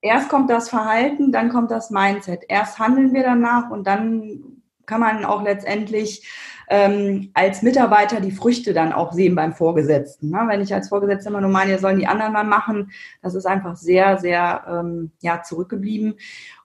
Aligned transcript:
erst 0.00 0.28
kommt 0.28 0.50
das 0.50 0.68
Verhalten, 0.68 1.32
dann 1.32 1.50
kommt 1.50 1.70
das 1.70 1.90
Mindset. 1.90 2.44
Erst 2.48 2.78
handeln 2.78 3.12
wir 3.12 3.22
danach 3.22 3.70
und 3.70 3.86
dann 3.86 4.60
kann 4.86 5.00
man 5.00 5.24
auch 5.24 5.42
letztendlich 5.42 6.28
ähm, 6.68 7.30
als 7.34 7.62
Mitarbeiter 7.62 8.20
die 8.20 8.30
Früchte 8.30 8.72
dann 8.72 8.92
auch 8.92 9.12
sehen 9.12 9.34
beim 9.34 9.52
Vorgesetzten. 9.52 10.30
Ne? 10.30 10.44
Wenn 10.46 10.60
ich 10.60 10.72
als 10.72 10.88
Vorgesetzter 10.88 11.30
immer 11.30 11.40
nur 11.40 11.50
meine, 11.50 11.78
sollen 11.78 11.98
die 11.98 12.06
anderen 12.06 12.32
mal 12.32 12.44
machen, 12.44 12.92
das 13.22 13.34
ist 13.34 13.46
einfach 13.46 13.76
sehr, 13.76 14.18
sehr 14.18 14.64
ähm, 14.68 15.10
ja, 15.20 15.42
zurückgeblieben. 15.42 16.14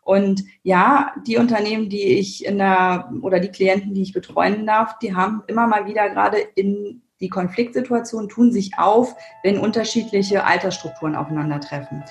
Und 0.01 0.43
ja, 0.61 1.13
die 1.25 1.37
Unternehmen, 1.37 1.89
die 1.89 2.19
ich 2.19 2.45
in 2.45 2.59
der 2.59 3.11
oder 3.21 3.39
die 3.39 3.49
Klienten, 3.49 3.95
die 3.95 4.03
ich 4.03 4.13
betreuen 4.13 4.65
darf, 4.65 4.99
die 4.99 5.15
haben 5.15 5.43
immer 5.47 5.65
mal 5.65 5.87
wieder 5.87 6.09
gerade 6.09 6.37
in 6.37 7.01
die 7.21 7.29
Konfliktsituation 7.29 8.29
tun 8.29 8.51
sich 8.51 8.77
auf, 8.77 9.15
wenn 9.41 9.57
unterschiedliche 9.57 10.43
Altersstrukturen 10.43 11.15
aufeinandertreffen. 11.15 12.03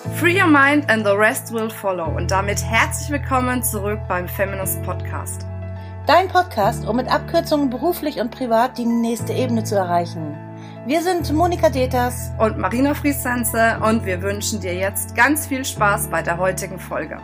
Free 0.00 0.40
your 0.40 0.46
mind 0.46 0.88
and 0.88 1.04
the 1.04 1.14
rest 1.14 1.52
will 1.52 1.68
follow. 1.68 2.06
Und 2.16 2.30
damit 2.30 2.64
herzlich 2.64 3.10
willkommen 3.10 3.62
zurück 3.62 4.00
beim 4.08 4.26
Feminist 4.28 4.82
Podcast. 4.82 5.44
Dein 6.06 6.26
Podcast, 6.28 6.88
um 6.88 6.96
mit 6.96 7.06
Abkürzungen 7.12 7.68
beruflich 7.68 8.18
und 8.18 8.30
privat 8.30 8.78
die 8.78 8.86
nächste 8.86 9.34
Ebene 9.34 9.62
zu 9.62 9.74
erreichen. 9.76 10.34
Wir 10.86 11.02
sind 11.02 11.30
Monika 11.34 11.68
Deters 11.68 12.30
und 12.38 12.56
Marina 12.56 12.94
Friesense 12.94 13.78
und 13.86 14.06
wir 14.06 14.22
wünschen 14.22 14.60
dir 14.60 14.74
jetzt 14.74 15.14
ganz 15.14 15.46
viel 15.46 15.66
Spaß 15.66 16.08
bei 16.08 16.22
der 16.22 16.38
heutigen 16.38 16.78
Folge. 16.78 17.18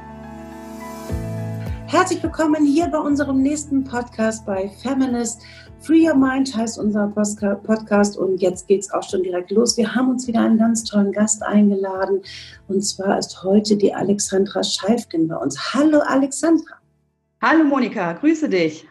Herzlich 1.87 2.23
willkommen 2.23 2.67
hier 2.67 2.89
bei 2.89 2.99
unserem 2.99 3.41
nächsten 3.41 3.85
Podcast 3.85 4.45
bei 4.45 4.69
Feminist. 4.83 5.41
Free 5.81 6.09
Your 6.09 6.17
Mind 6.17 6.57
heißt 6.57 6.79
unser 6.79 7.07
Podcast 7.09 8.17
und 8.17 8.41
jetzt 8.41 8.67
geht 8.67 8.81
es 8.81 8.91
auch 8.93 9.03
schon 9.03 9.23
direkt 9.23 9.51
los. 9.51 9.77
Wir 9.77 9.95
haben 9.95 10.11
uns 10.11 10.27
wieder 10.27 10.41
einen 10.41 10.59
ganz 10.59 10.85
tollen 10.85 11.13
Gast 11.13 11.43
eingeladen 11.43 12.23
und 12.67 12.83
zwar 12.83 13.19
ist 13.19 13.43
heute 13.43 13.77
die 13.77 13.95
Alexandra 13.95 14.65
Scheifgen 14.65 15.29
bei 15.29 15.37
uns. 15.37 15.75
Hallo 15.75 16.01
Alexandra. 16.01 16.77
Hallo 17.41 17.65
Monika, 17.65 18.15
grüße 18.15 18.49
dich. 18.49 18.87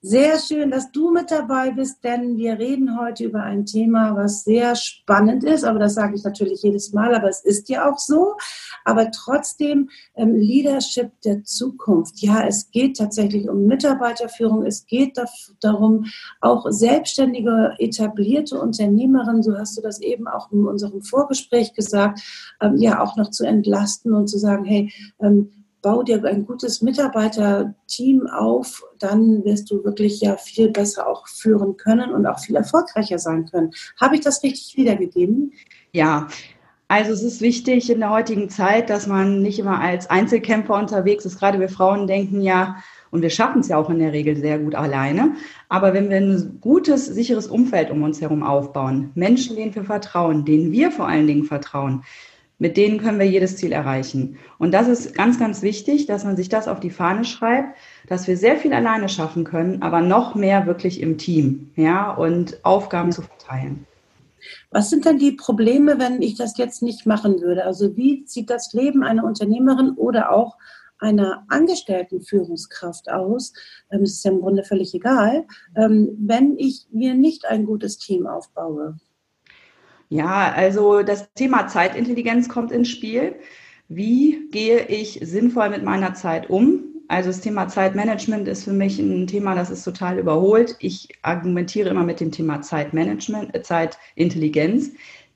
Sehr 0.00 0.38
schön, 0.38 0.70
dass 0.70 0.92
du 0.92 1.10
mit 1.10 1.32
dabei 1.32 1.72
bist, 1.72 2.04
denn 2.04 2.36
wir 2.36 2.56
reden 2.56 3.00
heute 3.00 3.24
über 3.24 3.42
ein 3.42 3.66
Thema, 3.66 4.14
was 4.14 4.44
sehr 4.44 4.76
spannend 4.76 5.42
ist, 5.42 5.64
aber 5.64 5.80
das 5.80 5.94
sage 5.94 6.14
ich 6.14 6.22
natürlich 6.22 6.62
jedes 6.62 6.92
Mal, 6.92 7.16
aber 7.16 7.28
es 7.28 7.44
ist 7.44 7.68
ja 7.68 7.90
auch 7.90 7.98
so. 7.98 8.36
Aber 8.84 9.10
trotzdem 9.10 9.90
ähm, 10.14 10.36
Leadership 10.36 11.10
der 11.22 11.42
Zukunft. 11.42 12.20
Ja, 12.20 12.46
es 12.46 12.70
geht 12.70 12.96
tatsächlich 12.96 13.48
um 13.48 13.66
Mitarbeiterführung, 13.66 14.64
es 14.64 14.86
geht 14.86 15.20
darum, 15.60 16.04
auch 16.40 16.66
selbstständige, 16.68 17.74
etablierte 17.78 18.60
Unternehmerinnen, 18.60 19.42
so 19.42 19.58
hast 19.58 19.76
du 19.76 19.82
das 19.82 20.00
eben 20.00 20.28
auch 20.28 20.52
in 20.52 20.64
unserem 20.64 21.02
Vorgespräch 21.02 21.74
gesagt, 21.74 22.20
ähm, 22.60 22.76
ja 22.76 23.02
auch 23.02 23.16
noch 23.16 23.30
zu 23.30 23.44
entlasten 23.44 24.14
und 24.14 24.28
zu 24.28 24.38
sagen, 24.38 24.64
hey, 24.64 24.92
ähm, 25.20 25.57
bau 25.82 26.02
dir 26.02 26.24
ein 26.24 26.46
gutes 26.46 26.82
Mitarbeiterteam 26.82 28.26
auf, 28.26 28.82
dann 28.98 29.44
wirst 29.44 29.70
du 29.70 29.84
wirklich 29.84 30.20
ja 30.20 30.36
viel 30.36 30.70
besser 30.70 31.06
auch 31.06 31.28
führen 31.28 31.76
können 31.76 32.12
und 32.12 32.26
auch 32.26 32.40
viel 32.40 32.56
erfolgreicher 32.56 33.18
sein 33.18 33.46
können. 33.46 33.70
Habe 34.00 34.16
ich 34.16 34.22
das 34.22 34.42
richtig 34.42 34.76
wiedergegeben? 34.76 35.52
Ja. 35.92 36.28
Also 36.90 37.12
es 37.12 37.22
ist 37.22 37.42
wichtig 37.42 37.90
in 37.90 38.00
der 38.00 38.08
heutigen 38.08 38.48
Zeit, 38.48 38.88
dass 38.88 39.06
man 39.06 39.42
nicht 39.42 39.58
immer 39.58 39.78
als 39.78 40.08
Einzelkämpfer 40.08 40.74
unterwegs 40.74 41.26
ist. 41.26 41.38
Gerade 41.38 41.60
wir 41.60 41.68
Frauen 41.68 42.06
denken 42.06 42.40
ja, 42.40 42.76
und 43.10 43.22
wir 43.22 43.30
schaffen 43.30 43.60
es 43.60 43.68
ja 43.68 43.76
auch 43.76 43.90
in 43.90 43.98
der 43.98 44.12
Regel 44.12 44.36
sehr 44.36 44.58
gut 44.58 44.74
alleine. 44.74 45.34
Aber 45.68 45.94
wenn 45.94 46.08
wir 46.08 46.16
ein 46.16 46.58
gutes, 46.60 47.06
sicheres 47.06 47.46
Umfeld 47.46 47.90
um 47.90 48.02
uns 48.02 48.20
herum 48.20 48.42
aufbauen, 48.42 49.10
Menschen, 49.14 49.56
denen 49.56 49.74
wir 49.74 49.84
vertrauen, 49.84 50.44
denen 50.44 50.72
wir 50.72 50.90
vor 50.90 51.08
allen 51.08 51.26
Dingen 51.26 51.44
vertrauen, 51.44 52.04
mit 52.58 52.76
denen 52.76 52.98
können 52.98 53.18
wir 53.18 53.26
jedes 53.26 53.56
Ziel 53.56 53.72
erreichen. 53.72 54.38
Und 54.58 54.72
das 54.72 54.88
ist 54.88 55.14
ganz, 55.14 55.38
ganz 55.38 55.62
wichtig, 55.62 56.06
dass 56.06 56.24
man 56.24 56.36
sich 56.36 56.48
das 56.48 56.68
auf 56.68 56.80
die 56.80 56.90
Fahne 56.90 57.24
schreibt, 57.24 57.76
dass 58.08 58.26
wir 58.26 58.36
sehr 58.36 58.56
viel 58.56 58.72
alleine 58.72 59.08
schaffen 59.08 59.44
können, 59.44 59.82
aber 59.82 60.00
noch 60.00 60.34
mehr 60.34 60.66
wirklich 60.66 61.00
im 61.00 61.18
Team, 61.18 61.70
ja, 61.76 62.12
und 62.12 62.64
Aufgaben 62.64 63.12
zu 63.12 63.22
verteilen. 63.22 63.86
Was 64.70 64.90
sind 64.90 65.04
denn 65.04 65.18
die 65.18 65.32
Probleme, 65.32 65.98
wenn 65.98 66.22
ich 66.22 66.36
das 66.36 66.56
jetzt 66.58 66.82
nicht 66.82 67.06
machen 67.06 67.40
würde? 67.40 67.64
Also 67.64 67.96
wie 67.96 68.24
sieht 68.26 68.50
das 68.50 68.72
Leben 68.72 69.02
einer 69.02 69.24
Unternehmerin 69.24 69.92
oder 69.92 70.32
auch 70.32 70.56
einer 70.98 71.44
angestellten 71.48 72.20
Führungskraft 72.22 73.10
aus? 73.10 73.52
Das 73.90 74.00
ist 74.00 74.24
ja 74.24 74.32
im 74.32 74.40
Grunde 74.40 74.64
völlig 74.64 74.94
egal, 74.94 75.46
ähm, 75.76 76.16
wenn 76.18 76.56
ich 76.58 76.86
mir 76.90 77.14
nicht 77.14 77.46
ein 77.46 77.66
gutes 77.66 77.98
Team 77.98 78.26
aufbaue. 78.26 78.98
Ja, 80.08 80.52
also 80.52 81.02
das 81.02 81.32
Thema 81.34 81.68
Zeitintelligenz 81.68 82.48
kommt 82.48 82.72
ins 82.72 82.88
Spiel. 82.88 83.36
Wie 83.88 84.48
gehe 84.50 84.86
ich 84.86 85.20
sinnvoll 85.22 85.70
mit 85.70 85.84
meiner 85.84 86.14
Zeit 86.14 86.48
um? 86.50 86.84
Also 87.08 87.30
das 87.30 87.40
Thema 87.40 87.68
Zeitmanagement 87.68 88.46
ist 88.48 88.64
für 88.64 88.72
mich 88.72 88.98
ein 88.98 89.26
Thema, 89.26 89.54
das 89.54 89.70
ist 89.70 89.82
total 89.82 90.18
überholt. 90.18 90.76
Ich 90.78 91.08
argumentiere 91.22 91.88
immer 91.88 92.04
mit 92.04 92.20
dem 92.20 92.30
Thema 92.30 92.60
Zeitmanagement, 92.60 93.54
äh, 93.54 93.62
Zeitintelligenz. 93.62 94.90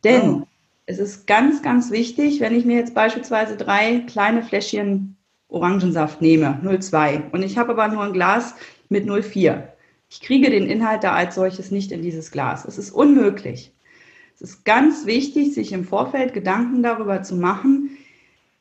Denn 0.05 0.31
oh. 0.31 0.47
es 0.84 0.99
ist 0.99 1.27
ganz, 1.27 1.62
ganz 1.62 1.91
wichtig, 1.91 2.41
wenn 2.41 2.54
ich 2.54 2.66
mir 2.66 2.77
jetzt 2.77 2.94
beispielsweise 2.94 3.56
drei 3.56 4.00
kleine 4.00 4.43
Fläschchen 4.43 5.16
Orangensaft 5.49 6.22
nehme, 6.22 6.60
0,2, 6.62 7.31
und 7.31 7.43
ich 7.43 7.59
habe 7.59 7.72
aber 7.72 7.89
nur 7.89 8.03
ein 8.03 8.15
Glas 8.15 8.54
mit 8.89 9.06
0,4. 9.06 9.62
Ich 10.09 10.21
kriege 10.21 10.50
den 10.50 10.66
Inhalt 10.66 11.04
da 11.04 11.12
als 11.12 11.34
solches 11.34 11.71
nicht 11.71 11.93
in 11.93 12.03
dieses 12.03 12.31
Glas. 12.31 12.65
Es 12.65 12.78
ist 12.78 12.91
unmöglich. 12.91 13.72
Es 14.34 14.41
ist 14.41 14.65
ganz 14.65 15.06
wichtig, 15.06 15.54
sich 15.54 15.72
im 15.72 15.84
Vorfeld 15.84 16.34
Gedanken 16.34 16.82
darüber 16.82 17.22
zu 17.22 17.37
machen, 17.37 17.97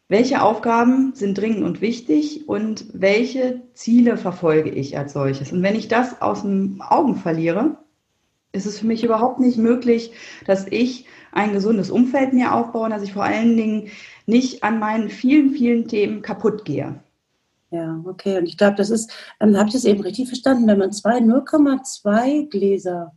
welche 0.08 0.42
Aufgaben 0.42 1.14
sind 1.16 1.38
dringend 1.38 1.64
und 1.64 1.80
wichtig 1.80 2.50
und 2.50 2.86
welche 2.94 3.62
Ziele 3.74 4.18
verfolge 4.18 4.70
ich 4.70 4.98
als 4.98 5.14
solches. 5.14 5.54
Und 5.54 5.64
wenn 5.64 5.76
ich 5.76 5.88
das 5.88 6.22
aus 6.22 6.42
den 6.42 6.82
Augen 6.82 7.16
verliere, 7.16 7.78
ist 8.52 8.66
es 8.66 8.80
für 8.80 8.88
mich 8.88 9.04
überhaupt 9.04 9.40
nicht 9.40 9.58
möglich, 9.58 10.12
dass 10.46 10.68
ich 10.68 11.06
ein 11.32 11.54
gesundes 11.54 11.90
Umfeld 11.90 12.34
mir 12.34 12.54
aufbaue 12.54 12.84
und 12.84 12.90
dass 12.90 13.04
ich 13.04 13.14
vor 13.14 13.24
allen 13.24 13.56
Dingen 13.56 13.88
nicht 14.26 14.64
an 14.64 14.80
meinen 14.80 15.10
vielen, 15.10 15.52
vielen 15.52 15.88
Themen 15.88 16.22
kaputt 16.22 16.66
gehe. 16.66 17.02
Ja, 17.70 18.02
okay. 18.04 18.38
Und 18.38 18.48
ich 18.48 18.58
glaube, 18.58 18.76
das 18.76 18.90
ist, 18.90 19.12
ähm, 19.40 19.56
habe 19.56 19.70
ich 19.70 19.74
das 19.74 19.86
eben 19.86 20.02
richtig 20.02 20.28
verstanden, 20.28 20.68
wenn 20.68 20.78
man 20.78 20.92
zwei 20.92 21.20
0,2 21.20 22.50
Gläser 22.50 23.14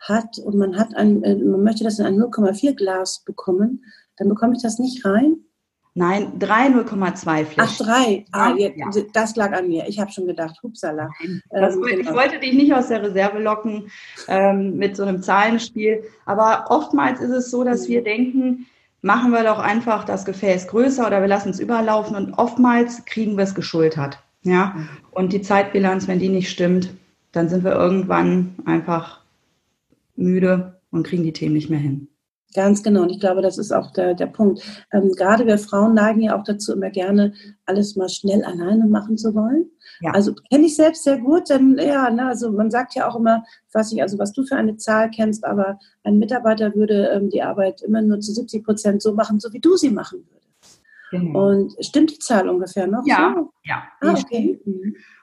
hat 0.00 0.38
und 0.38 0.56
man 0.56 0.76
hat 0.78 0.96
ein, 0.96 1.22
äh, 1.22 1.36
man 1.36 1.62
möchte 1.62 1.84
das 1.84 1.98
in 1.98 2.06
ein 2.06 2.16
0,4 2.16 2.74
Glas 2.74 3.22
bekommen, 3.24 3.84
dann 4.16 4.28
bekomme 4.28 4.54
ich 4.54 4.62
das 4.62 4.78
nicht 4.78 5.04
rein? 5.04 5.36
Nein, 5.94 6.38
drei 6.38 6.68
0,2 6.68 7.44
Flaschen. 7.44 7.54
Ach, 7.58 7.76
drei. 7.76 8.24
Ah, 8.30 8.54
ja. 8.56 8.70
Das 9.12 9.34
lag 9.34 9.52
an 9.52 9.68
mir. 9.68 9.88
Ich 9.88 9.98
habe 9.98 10.12
schon 10.12 10.26
gedacht, 10.26 10.62
hupsala. 10.62 11.10
Genau. 11.20 11.84
Ich 11.86 12.12
wollte 12.12 12.38
dich 12.38 12.52
nicht 12.52 12.72
aus 12.72 12.88
der 12.88 13.02
Reserve 13.02 13.40
locken 13.40 13.90
ähm, 14.28 14.76
mit 14.76 14.96
so 14.96 15.02
einem 15.02 15.20
Zahlenspiel. 15.20 16.04
Aber 16.26 16.66
oftmals 16.68 17.20
ist 17.20 17.30
es 17.30 17.50
so, 17.50 17.64
dass 17.64 17.88
wir 17.88 18.04
denken, 18.04 18.66
machen 19.02 19.32
wir 19.32 19.42
doch 19.42 19.58
einfach 19.58 20.04
das 20.04 20.24
Gefäß 20.24 20.68
größer 20.68 21.06
oder 21.06 21.20
wir 21.22 21.28
lassen 21.28 21.50
es 21.50 21.58
überlaufen 21.58 22.14
und 22.16 22.34
oftmals 22.34 23.04
kriegen 23.04 23.36
wir 23.36 23.44
es 23.44 23.54
geschultert. 23.54 24.20
Ja? 24.42 24.74
Mhm. 24.76 24.88
Und 25.10 25.32
die 25.32 25.42
Zeitbilanz, 25.42 26.06
wenn 26.06 26.20
die 26.20 26.28
nicht 26.28 26.50
stimmt, 26.50 26.90
dann 27.32 27.48
sind 27.48 27.64
wir 27.64 27.72
irgendwann 27.72 28.54
einfach 28.64 29.19
müde 30.20 30.80
und 30.90 31.06
kriegen 31.06 31.22
die 31.22 31.32
Themen 31.32 31.54
nicht 31.54 31.70
mehr 31.70 31.78
hin. 31.78 32.08
Ganz 32.54 32.82
genau. 32.82 33.02
Und 33.02 33.10
ich 33.10 33.20
glaube, 33.20 33.42
das 33.42 33.58
ist 33.58 33.70
auch 33.70 33.92
der, 33.92 34.14
der 34.14 34.26
Punkt. 34.26 34.60
Ähm, 34.92 35.12
gerade 35.16 35.46
wir 35.46 35.56
Frauen 35.56 35.94
neigen 35.94 36.20
ja 36.20 36.36
auch 36.36 36.42
dazu, 36.42 36.72
immer 36.72 36.90
gerne 36.90 37.32
alles 37.64 37.94
mal 37.94 38.08
schnell 38.08 38.44
alleine 38.44 38.86
machen 38.86 39.16
zu 39.16 39.34
wollen. 39.34 39.70
Ja. 40.00 40.10
Also 40.12 40.34
kenne 40.50 40.66
ich 40.66 40.74
selbst 40.74 41.04
sehr 41.04 41.18
gut. 41.18 41.48
Denn 41.48 41.78
ja, 41.78 42.10
ne, 42.10 42.26
also 42.26 42.50
man 42.50 42.70
sagt 42.70 42.94
ja 42.96 43.08
auch 43.08 43.14
immer, 43.14 43.44
ich 43.68 43.74
weiß 43.74 43.92
nicht, 43.92 44.02
also 44.02 44.18
was 44.18 44.32
du 44.32 44.44
für 44.44 44.56
eine 44.56 44.76
Zahl 44.76 45.10
kennst, 45.10 45.44
aber 45.44 45.78
ein 46.02 46.18
Mitarbeiter 46.18 46.74
würde 46.74 47.10
ähm, 47.14 47.30
die 47.30 47.42
Arbeit 47.42 47.82
immer 47.82 48.02
nur 48.02 48.18
zu 48.18 48.32
70 48.32 48.64
Prozent 48.64 49.02
so 49.02 49.14
machen, 49.14 49.38
so 49.38 49.52
wie 49.52 49.60
du 49.60 49.76
sie 49.76 49.90
machen 49.90 50.26
würdest. 50.28 50.82
Genau. 51.12 51.50
Und 51.50 51.72
stimmt 51.80 52.10
die 52.10 52.18
Zahl 52.18 52.48
ungefähr 52.48 52.86
noch? 52.86 53.04
Ja, 53.06 53.34
so? 53.36 53.50
ja. 53.64 53.84
Ah, 54.00 54.14
okay. 54.18 54.60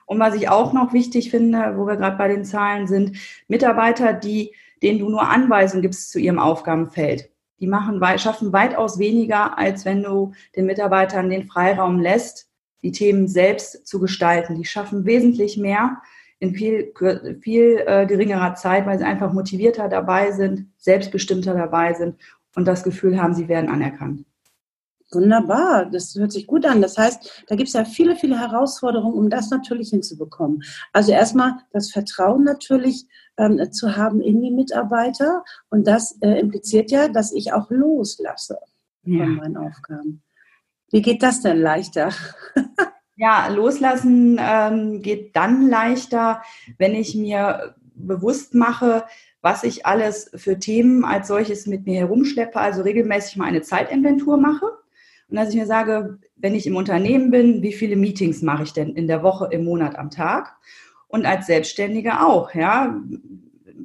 Und 0.05 0.19
was 0.19 0.35
ich 0.35 0.47
auch 0.47 0.71
noch 0.71 0.93
wichtig 0.93 1.31
finde, 1.31 1.73
wo 1.75 1.85
wir 1.85 1.97
gerade 1.97 2.17
bei 2.17 2.29
den 2.29 2.45
Zahlen 2.45 2.88
sind, 2.88 3.17
Mitarbeiter, 3.50 4.13
die 4.13 4.53
denen 4.81 5.00
du 5.00 5.09
nur 5.09 5.27
Anweisungen 5.27 5.81
gibst 5.81 6.12
zu 6.12 6.19
ihrem 6.19 6.39
Aufgabenfeld. 6.39 7.29
Die 7.59 7.68
machen, 7.68 8.01
schaffen 8.18 8.53
weitaus 8.53 9.00
weniger, 9.00 9.57
als 9.57 9.85
wenn 9.85 10.03
du 10.03 10.33
den 10.56 10.65
Mitarbeitern 10.65 11.29
den 11.29 11.47
Freiraum 11.47 12.00
lässt, 12.00 12.50
die 12.83 12.91
Themen 12.91 13.27
selbst 13.27 13.88
zu 13.88 14.00
gestalten. 14.00 14.56
Die 14.56 14.65
schaffen 14.65 15.06
wesentlich 15.06 15.57
mehr 15.57 16.01
in 16.39 16.53
viel, 16.53 16.94
viel 17.41 17.83
äh, 17.85 18.06
geringerer 18.06 18.53
Zeit, 18.53 18.85
weil 18.85 19.00
sie 19.00 19.06
einfach 19.06 19.33
motivierter 19.33 19.89
dabei 19.89 20.31
sind, 20.31 20.68
selbstbestimmter 20.77 21.56
dabei 21.56 21.94
sind 21.94 22.18
und 22.56 22.65
das 22.65 22.83
Gefühl 22.83 23.19
haben, 23.19 23.33
sie 23.33 23.47
werden 23.47 23.69
anerkannt. 23.69 24.24
Wunderbar, 25.12 25.86
das 25.86 26.13
hört 26.15 26.33
sich 26.33 26.48
gut 26.48 26.65
an. 26.65 26.81
Das 26.81 26.98
heißt, 26.98 27.45
da 27.48 27.56
gibt 27.56 27.69
es 27.69 27.74
ja 27.74 27.86
viele, 27.86 28.15
viele 28.18 28.39
Herausforderungen, 28.39 29.18
um 29.18 29.30
das 29.30 29.50
natürlich 29.50 29.89
hinzubekommen. 29.89 30.63
Also 30.92 31.13
erstmal 31.13 31.54
das 31.71 31.92
Vertrauen 31.92 32.44
natürlich 32.44 33.07
ähm, 33.38 33.71
zu 33.71 33.95
haben 33.95 34.21
in 34.21 34.42
die 34.42 34.51
Mitarbeiter 34.51 35.45
und 35.69 35.88
das 35.88 36.18
äh, 36.21 36.39
impliziert 36.39 36.92
ja, 36.92 37.07
dass 37.07 37.31
ich 37.31 37.54
auch 37.54 37.69
loslasse. 37.69 38.57
ja. 39.04 39.25
von 39.25 39.36
meinen 39.36 39.57
Aufgaben. 39.57 40.24
Wie 40.92 41.01
geht 41.01 41.24
das 41.24 41.42
denn 41.42 41.62
leichter? 41.62 42.12
ja, 43.15 43.48
loslassen 43.48 44.38
ähm, 44.39 45.01
geht 45.01 45.36
dann 45.36 45.69
leichter, 45.69 46.42
wenn 46.77 46.95
ich 46.95 47.15
mir 47.15 47.75
bewusst 47.95 48.53
mache, 48.53 49.06
was 49.42 49.63
ich 49.63 49.86
alles 49.86 50.31
für 50.36 50.60
Themen 50.60 51.06
als 51.06 51.27
solches 51.27 51.68
mit 51.68 51.86
mir 51.86 52.00
herumschleppe, 52.00 52.60
also 52.60 52.81
regelmäßig 52.81 53.38
mal 53.38 53.45
eine 53.45 53.62
Zeitinventur 53.62 54.38
mache. 54.38 54.65
Und 55.29 55.35
dass 55.35 55.50
ich 55.50 55.56
mir 55.56 55.65
sage, 55.65 56.19
wenn 56.38 56.56
ich 56.56 56.68
im 56.68 56.75
Unternehmen 56.75 57.31
bin, 57.31 57.62
wie 57.62 57.74
viele 57.74 57.95
Meetings 57.95 58.41
mache 58.41 58.63
ich 58.63 58.74
denn 58.74 58.95
in 58.95 59.07
der 59.07 59.24
Woche, 59.24 59.50
im 59.51 59.65
Monat, 59.65 59.97
am 59.97 60.09
Tag? 60.09 60.56
Und 61.07 61.25
als 61.25 61.47
Selbstständige 61.47 62.21
auch, 62.21 62.53
ja. 62.53 63.01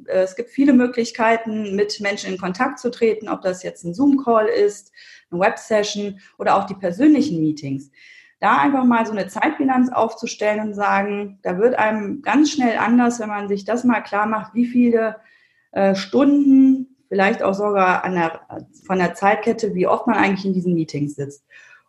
Es 0.05 0.35
gibt 0.35 0.49
viele 0.49 0.73
Möglichkeiten, 0.73 1.75
mit 1.75 1.99
Menschen 2.01 2.33
in 2.33 2.39
Kontakt 2.39 2.79
zu 2.79 2.91
treten, 2.91 3.29
ob 3.29 3.41
das 3.41 3.63
jetzt 3.63 3.83
ein 3.85 3.93
Zoom-Call 3.93 4.47
ist, 4.47 4.91
eine 5.31 5.39
Web-Session 5.39 6.19
oder 6.37 6.57
auch 6.57 6.65
die 6.65 6.73
persönlichen 6.73 7.39
Meetings. 7.39 7.91
Da 8.39 8.57
einfach 8.57 8.83
mal 8.83 9.05
so 9.05 9.13
eine 9.13 9.27
Zeitbilanz 9.27 9.89
aufzustellen 9.89 10.59
und 10.59 10.73
sagen, 10.73 11.39
da 11.43 11.57
wird 11.57 11.75
einem 11.75 12.21
ganz 12.21 12.51
schnell 12.51 12.77
anders, 12.77 13.19
wenn 13.21 13.29
man 13.29 13.47
sich 13.47 13.63
das 13.63 13.85
mal 13.85 14.01
klar 14.01 14.25
macht, 14.25 14.53
wie 14.53 14.65
viele 14.65 15.17
äh, 15.71 15.95
Stunden, 15.95 16.92
vielleicht 17.13 17.43
auch 17.43 17.53
sogar 17.53 18.09
der, 18.09 18.41
von 18.87 18.97
der 18.97 19.13
Zeitkette, 19.13 19.75
wie 19.75 19.85
oft 19.85 20.07
man 20.07 20.15
eigentlich 20.15 20.45
in 20.45 20.53
diesen 20.55 20.73
Meetings 20.73 21.13
sitzt. 21.13 21.45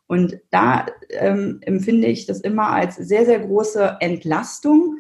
Und 0.07 0.39
da 0.51 0.85
ähm, 1.09 1.61
empfinde 1.63 2.09
ich 2.09 2.27
das 2.27 2.41
immer 2.41 2.69
als 2.69 2.97
sehr, 2.97 3.25
sehr 3.25 3.39
große 3.39 3.97
Entlastung, 4.01 4.99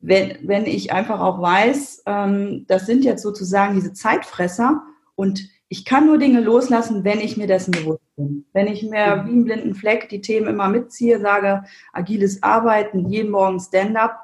wenn, 0.00 0.38
wenn 0.40 0.64
ich 0.64 0.90
einfach 0.90 1.20
auch 1.20 1.42
weiß, 1.42 2.04
ähm, 2.06 2.64
das 2.66 2.86
sind 2.86 3.04
jetzt 3.04 3.22
sozusagen 3.22 3.74
diese 3.74 3.92
Zeitfresser 3.92 4.84
und 5.16 5.46
ich 5.68 5.84
kann 5.84 6.06
nur 6.06 6.16
Dinge 6.16 6.40
loslassen, 6.40 7.04
wenn 7.04 7.20
ich 7.20 7.36
mir 7.36 7.46
dessen 7.46 7.72
bewusst 7.72 8.16
bin. 8.16 8.46
Wenn 8.54 8.68
ich 8.68 8.82
mir 8.82 9.16
mhm. 9.16 9.26
wie 9.26 9.32
einen 9.32 9.44
blinden 9.44 9.74
Fleck 9.74 10.08
die 10.08 10.22
Themen 10.22 10.46
immer 10.46 10.70
mitziehe, 10.70 11.20
sage, 11.20 11.64
agiles 11.92 12.42
Arbeiten, 12.42 13.10
jeden 13.10 13.30
Morgen 13.30 13.60
Stand-up, 13.60 14.18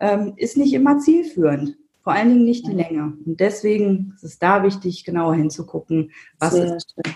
ähm, 0.00 0.32
ist 0.36 0.56
nicht 0.56 0.72
immer 0.72 0.98
zielführend. 0.98 1.76
Vor 2.02 2.12
allen 2.12 2.30
Dingen 2.30 2.44
nicht 2.44 2.66
die 2.66 2.72
Länge. 2.72 3.12
Und 3.24 3.40
deswegen 3.40 4.12
ist 4.14 4.24
es 4.24 4.38
da 4.38 4.62
wichtig, 4.62 5.04
genauer 5.04 5.34
hinzugucken, 5.34 6.12
was 6.38 6.54
Sehr 6.54 6.76
ist. 6.76 6.94
Schön. 6.94 7.14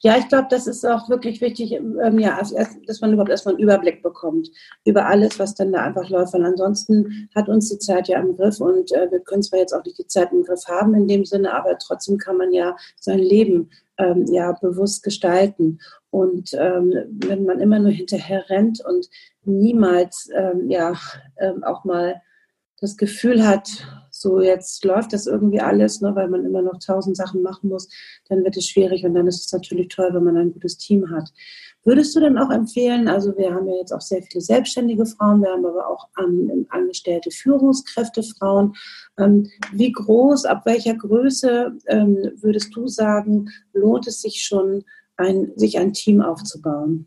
Ja, 0.00 0.18
ich 0.18 0.28
glaube, 0.28 0.48
das 0.50 0.66
ist 0.66 0.84
auch 0.84 1.08
wirklich 1.08 1.40
wichtig, 1.40 1.72
ähm, 1.72 2.18
ja, 2.18 2.38
dass 2.86 3.00
man 3.00 3.12
überhaupt 3.12 3.30
erstmal 3.30 3.54
einen 3.54 3.62
Überblick 3.62 4.02
bekommt 4.02 4.50
über 4.84 5.06
alles, 5.06 5.38
was 5.38 5.54
dann 5.54 5.72
da 5.72 5.82
einfach 5.82 6.10
läuft. 6.10 6.34
Weil 6.34 6.44
ansonsten 6.44 7.30
hat 7.34 7.48
uns 7.48 7.70
die 7.70 7.78
Zeit 7.78 8.08
ja 8.08 8.20
im 8.20 8.36
Griff 8.36 8.60
und 8.60 8.92
äh, 8.92 9.10
wir 9.10 9.20
können 9.20 9.42
zwar 9.42 9.60
jetzt 9.60 9.72
auch 9.72 9.84
nicht 9.84 9.98
die 9.98 10.06
Zeit 10.06 10.30
im 10.32 10.44
Griff 10.44 10.66
haben 10.66 10.94
in 10.94 11.08
dem 11.08 11.24
Sinne, 11.24 11.54
aber 11.54 11.78
trotzdem 11.78 12.18
kann 12.18 12.36
man 12.36 12.52
ja 12.52 12.76
sein 12.96 13.18
Leben 13.18 13.70
ähm, 13.96 14.26
ja 14.26 14.52
bewusst 14.52 15.02
gestalten. 15.02 15.78
Und 16.10 16.52
ähm, 16.52 16.92
wenn 17.26 17.44
man 17.44 17.60
immer 17.60 17.78
nur 17.78 17.92
hinterher 17.92 18.50
rennt 18.50 18.84
und 18.84 19.08
niemals 19.44 20.28
ähm, 20.34 20.68
ja 20.68 20.94
ähm, 21.38 21.64
auch 21.64 21.84
mal 21.84 22.20
das 22.80 22.96
Gefühl 22.96 23.46
hat, 23.46 23.68
so 24.10 24.40
jetzt 24.40 24.84
läuft 24.84 25.12
das 25.12 25.26
irgendwie 25.26 25.60
alles, 25.60 26.00
ne, 26.00 26.14
weil 26.14 26.28
man 26.28 26.44
immer 26.44 26.62
noch 26.62 26.78
tausend 26.78 27.16
Sachen 27.16 27.42
machen 27.42 27.68
muss, 27.70 27.88
dann 28.28 28.42
wird 28.44 28.56
es 28.56 28.66
schwierig 28.66 29.04
und 29.04 29.14
dann 29.14 29.26
ist 29.26 29.46
es 29.46 29.52
natürlich 29.52 29.88
toll, 29.88 30.10
wenn 30.12 30.24
man 30.24 30.36
ein 30.36 30.52
gutes 30.52 30.76
Team 30.76 31.10
hat. 31.10 31.30
Würdest 31.84 32.14
du 32.14 32.20
denn 32.20 32.36
auch 32.36 32.50
empfehlen, 32.50 33.08
also 33.08 33.36
wir 33.36 33.54
haben 33.54 33.66
ja 33.68 33.76
jetzt 33.76 33.92
auch 33.92 34.00
sehr 34.00 34.22
viele 34.22 34.42
selbstständige 34.42 35.06
Frauen, 35.06 35.42
wir 35.42 35.50
haben 35.50 35.64
aber 35.64 35.88
auch 35.88 36.08
an, 36.14 36.66
angestellte 36.68 37.30
Führungskräfte 37.30 38.22
Frauen. 38.22 38.74
Ähm, 39.18 39.50
wie 39.72 39.92
groß, 39.92 40.44
ab 40.44 40.62
welcher 40.66 40.94
Größe 40.94 41.72
ähm, 41.86 42.32
würdest 42.40 42.74
du 42.74 42.86
sagen, 42.86 43.48
lohnt 43.72 44.06
es 44.06 44.20
sich 44.20 44.42
schon, 44.42 44.84
ein, 45.16 45.52
sich 45.56 45.78
ein 45.78 45.92
Team 45.92 46.20
aufzubauen? 46.20 47.06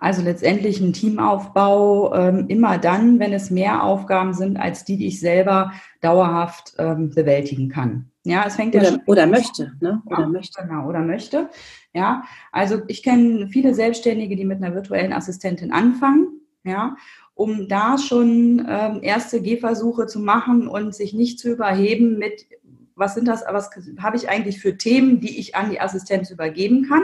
Also 0.00 0.22
letztendlich 0.22 0.80
ein 0.80 0.92
Teamaufbau 0.92 2.14
ähm, 2.14 2.44
immer 2.46 2.78
dann, 2.78 3.18
wenn 3.18 3.32
es 3.32 3.50
mehr 3.50 3.82
Aufgaben 3.82 4.32
sind 4.32 4.56
als 4.56 4.84
die, 4.84 4.96
die 4.96 5.08
ich 5.08 5.18
selber 5.18 5.72
dauerhaft 6.00 6.74
ähm, 6.78 7.10
bewältigen 7.10 7.68
kann. 7.68 8.08
Ja, 8.24 8.44
es 8.46 8.54
fängt 8.54 8.76
oder, 8.76 8.84
ja 8.84 8.90
schon, 8.90 9.00
oder 9.06 9.26
möchte, 9.26 9.72
ne? 9.80 10.00
Oder 10.06 10.20
ja, 10.20 10.28
möchte. 10.28 10.62
Genau, 10.62 10.88
oder 10.88 11.00
möchte. 11.00 11.48
Ja, 11.94 12.22
also 12.52 12.80
ich 12.86 13.02
kenne 13.02 13.48
viele 13.48 13.74
Selbstständige, 13.74 14.36
die 14.36 14.44
mit 14.44 14.62
einer 14.62 14.74
virtuellen 14.74 15.12
Assistentin 15.12 15.72
anfangen. 15.72 16.28
Ja, 16.62 16.96
um 17.34 17.68
da 17.68 17.98
schon 17.98 18.66
ähm, 18.68 19.00
erste 19.02 19.42
Gehversuche 19.42 20.06
zu 20.06 20.20
machen 20.20 20.68
und 20.68 20.94
sich 20.94 21.12
nicht 21.12 21.40
zu 21.40 21.50
überheben 21.50 22.18
mit, 22.18 22.46
was 22.94 23.14
sind 23.14 23.26
das, 23.26 23.44
was 23.48 23.70
habe 24.00 24.16
ich 24.16 24.28
eigentlich 24.28 24.60
für 24.60 24.76
Themen, 24.76 25.20
die 25.20 25.38
ich 25.38 25.56
an 25.56 25.70
die 25.70 25.80
Assistenz 25.80 26.30
übergeben 26.30 26.86
kann 26.88 27.02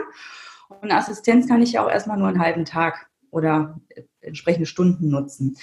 und 0.82 0.93
Assistenz 0.93 1.49
kann 1.49 1.62
ich 1.62 1.73
ja 1.73 1.85
auch 1.85 1.91
erstmal 1.91 2.19
nur 2.19 2.29
einen 2.29 2.41
halben 2.41 2.65
Tag 2.65 3.09
oder 3.31 3.81
entsprechende 4.21 4.67
Stunden 4.67 5.11
nutzen. 5.11 5.56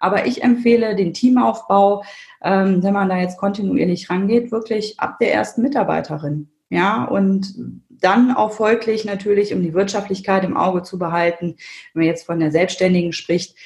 Aber 0.00 0.26
ich 0.26 0.42
empfehle 0.42 0.96
den 0.96 1.12
Teamaufbau, 1.12 2.02
ähm, 2.42 2.82
wenn 2.82 2.94
man 2.94 3.08
da 3.08 3.18
jetzt 3.18 3.38
kontinuierlich 3.38 4.10
rangeht, 4.10 4.50
wirklich 4.50 4.98
ab 4.98 5.18
der 5.20 5.32
ersten 5.32 5.62
Mitarbeiterin. 5.62 6.48
Ja, 6.70 7.04
und 7.04 7.54
dann 7.88 8.32
auch 8.34 8.52
folglich 8.52 9.04
natürlich, 9.04 9.54
um 9.54 9.62
die 9.62 9.72
Wirtschaftlichkeit 9.72 10.44
im 10.44 10.56
Auge 10.56 10.82
zu 10.82 10.98
behalten, 10.98 11.56
wenn 11.92 12.02
man 12.02 12.06
jetzt 12.06 12.26
von 12.26 12.40
der 12.40 12.50
Selbstständigen 12.50 13.12
spricht, 13.12 13.56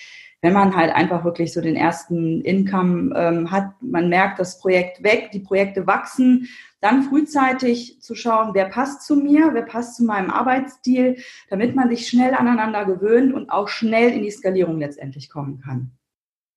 wenn 0.43 0.53
man 0.53 0.77
halt 0.77 0.93
einfach 0.93 1.25
wirklich 1.25 1.53
so 1.53 1.61
den 1.61 1.77
ersten 1.77 2.43
Income 2.43 3.15
ähm, 3.17 3.51
hat, 3.51 3.71
man 3.81 4.09
merkt 4.09 4.41
das 4.41 4.59
Projekt 4.59 5.03
weg, 5.05 5.31
die 5.33 5.39
Projekte 5.39 5.87
wachsen, 5.87 6.49
dann 6.81 7.05
frühzeitig 7.05 8.01
zu 8.01 8.17
schauen, 8.17 8.51
wer 8.53 8.65
passt 8.65 9.07
zu 9.07 9.15
mir, 9.15 9.51
wer 9.55 9.63
passt 9.63 9.97
zu 9.97 10.05
meinem 10.05 10.31
Arbeitsstil, 10.31 11.17
damit 11.49 11.77
man 11.77 11.89
sich 11.89 12.09
schnell 12.09 12.35
aneinander 12.35 12.85
gewöhnt 12.85 13.33
und 13.33 13.51
auch 13.51 13.69
schnell 13.69 14.11
in 14.11 14.25
die 14.25 14.33
Skalierung 14.33 14.81
letztendlich 14.81 15.31
kommen 15.31 15.61
kann. 15.61 15.93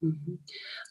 Mhm. 0.02 0.40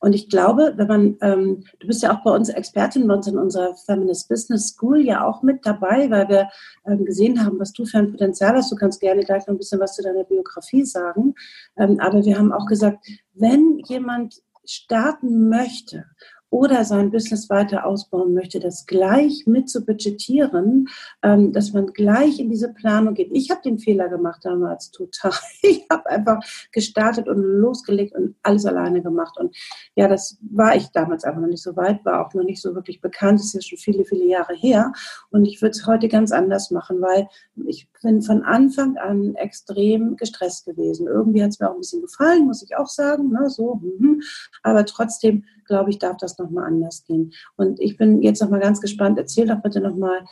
Und 0.00 0.12
ich 0.14 0.28
glaube, 0.28 0.74
wenn 0.76 0.86
man, 0.86 1.16
ähm, 1.20 1.64
du 1.80 1.86
bist 1.86 2.02
ja 2.02 2.14
auch 2.14 2.22
bei 2.22 2.30
uns 2.30 2.48
Expertin 2.48 3.06
bei 3.06 3.14
uns 3.14 3.26
in 3.26 3.38
unserer 3.38 3.74
Feminist 3.86 4.28
Business 4.28 4.68
School 4.68 5.00
ja 5.00 5.24
auch 5.24 5.42
mit 5.42 5.64
dabei, 5.64 6.10
weil 6.10 6.28
wir 6.28 6.48
ähm, 6.86 7.04
gesehen 7.04 7.44
haben, 7.44 7.58
was 7.58 7.72
du 7.72 7.84
für 7.84 7.98
ein 7.98 8.10
Potenzial 8.10 8.54
hast. 8.54 8.70
Du 8.70 8.76
kannst 8.76 9.00
gerne 9.00 9.24
gleich 9.24 9.46
noch 9.46 9.54
ein 9.54 9.58
bisschen 9.58 9.80
was 9.80 9.94
zu 9.94 10.02
deiner 10.02 10.24
Biografie 10.24 10.84
sagen. 10.84 11.34
Ähm, 11.76 12.00
aber 12.00 12.24
wir 12.24 12.38
haben 12.38 12.52
auch 12.52 12.66
gesagt, 12.66 13.06
wenn 13.32 13.80
jemand 13.86 14.42
starten 14.66 15.48
möchte 15.48 16.06
oder 16.54 16.84
sein 16.84 17.10
Business 17.10 17.50
weiter 17.50 17.84
ausbauen 17.84 18.32
möchte, 18.32 18.60
das 18.60 18.86
gleich 18.86 19.42
mit 19.44 19.68
zu 19.68 19.84
budgetieren, 19.84 20.88
ähm, 21.20 21.52
dass 21.52 21.72
man 21.72 21.88
gleich 21.88 22.38
in 22.38 22.48
diese 22.48 22.72
Planung 22.72 23.14
geht. 23.14 23.30
Ich 23.32 23.50
habe 23.50 23.60
den 23.62 23.80
Fehler 23.80 24.08
gemacht 24.08 24.44
damals 24.44 24.92
total. 24.92 25.32
Ich 25.62 25.86
habe 25.90 26.08
einfach 26.08 26.40
gestartet 26.72 27.26
und 27.26 27.42
losgelegt 27.42 28.14
und 28.14 28.36
alles 28.42 28.66
alleine 28.66 29.02
gemacht. 29.02 29.36
Und 29.38 29.56
ja, 29.96 30.08
das 30.08 30.38
war 30.42 30.76
ich 30.76 30.88
damals 30.88 31.24
einfach 31.24 31.40
noch 31.40 31.48
nicht 31.48 31.62
so 31.62 31.74
weit, 31.74 32.04
war 32.04 32.24
auch 32.24 32.34
noch 32.34 32.44
nicht 32.44 32.60
so 32.60 32.74
wirklich 32.74 33.00
bekannt. 33.00 33.40
Das 33.40 33.46
ist 33.46 33.54
ja 33.54 33.60
schon 33.62 33.78
viele, 33.78 34.04
viele 34.04 34.26
Jahre 34.26 34.54
her. 34.54 34.92
Und 35.30 35.46
ich 35.46 35.60
würde 35.60 35.70
es 35.70 35.86
heute 35.86 36.08
ganz 36.08 36.32
anders 36.32 36.70
machen, 36.70 37.00
weil 37.00 37.28
ich 37.66 37.88
bin 38.02 38.22
von 38.22 38.42
Anfang 38.42 38.96
an 38.98 39.34
extrem 39.34 40.16
gestresst 40.16 40.66
gewesen. 40.66 41.08
Irgendwie 41.08 41.42
hat 41.42 41.50
es 41.50 41.58
mir 41.58 41.70
auch 41.70 41.74
ein 41.74 41.80
bisschen 41.80 42.02
gefallen, 42.02 42.46
muss 42.46 42.62
ich 42.62 42.76
auch 42.76 42.88
sagen. 42.88 43.30
Ne? 43.30 43.48
So, 43.50 43.80
mhm. 43.82 44.22
aber 44.62 44.84
trotzdem 44.84 45.44
glaube 45.64 45.90
ich, 45.90 45.98
darf 45.98 46.16
das 46.18 46.38
nochmal 46.38 46.64
anders 46.64 47.04
gehen. 47.04 47.32
Und 47.56 47.80
ich 47.80 47.96
bin 47.96 48.22
jetzt 48.22 48.42
nochmal 48.42 48.60
ganz 48.60 48.80
gespannt. 48.80 49.18
Erzähl 49.18 49.46
doch 49.46 49.62
bitte 49.62 49.80
nochmal, 49.80 50.24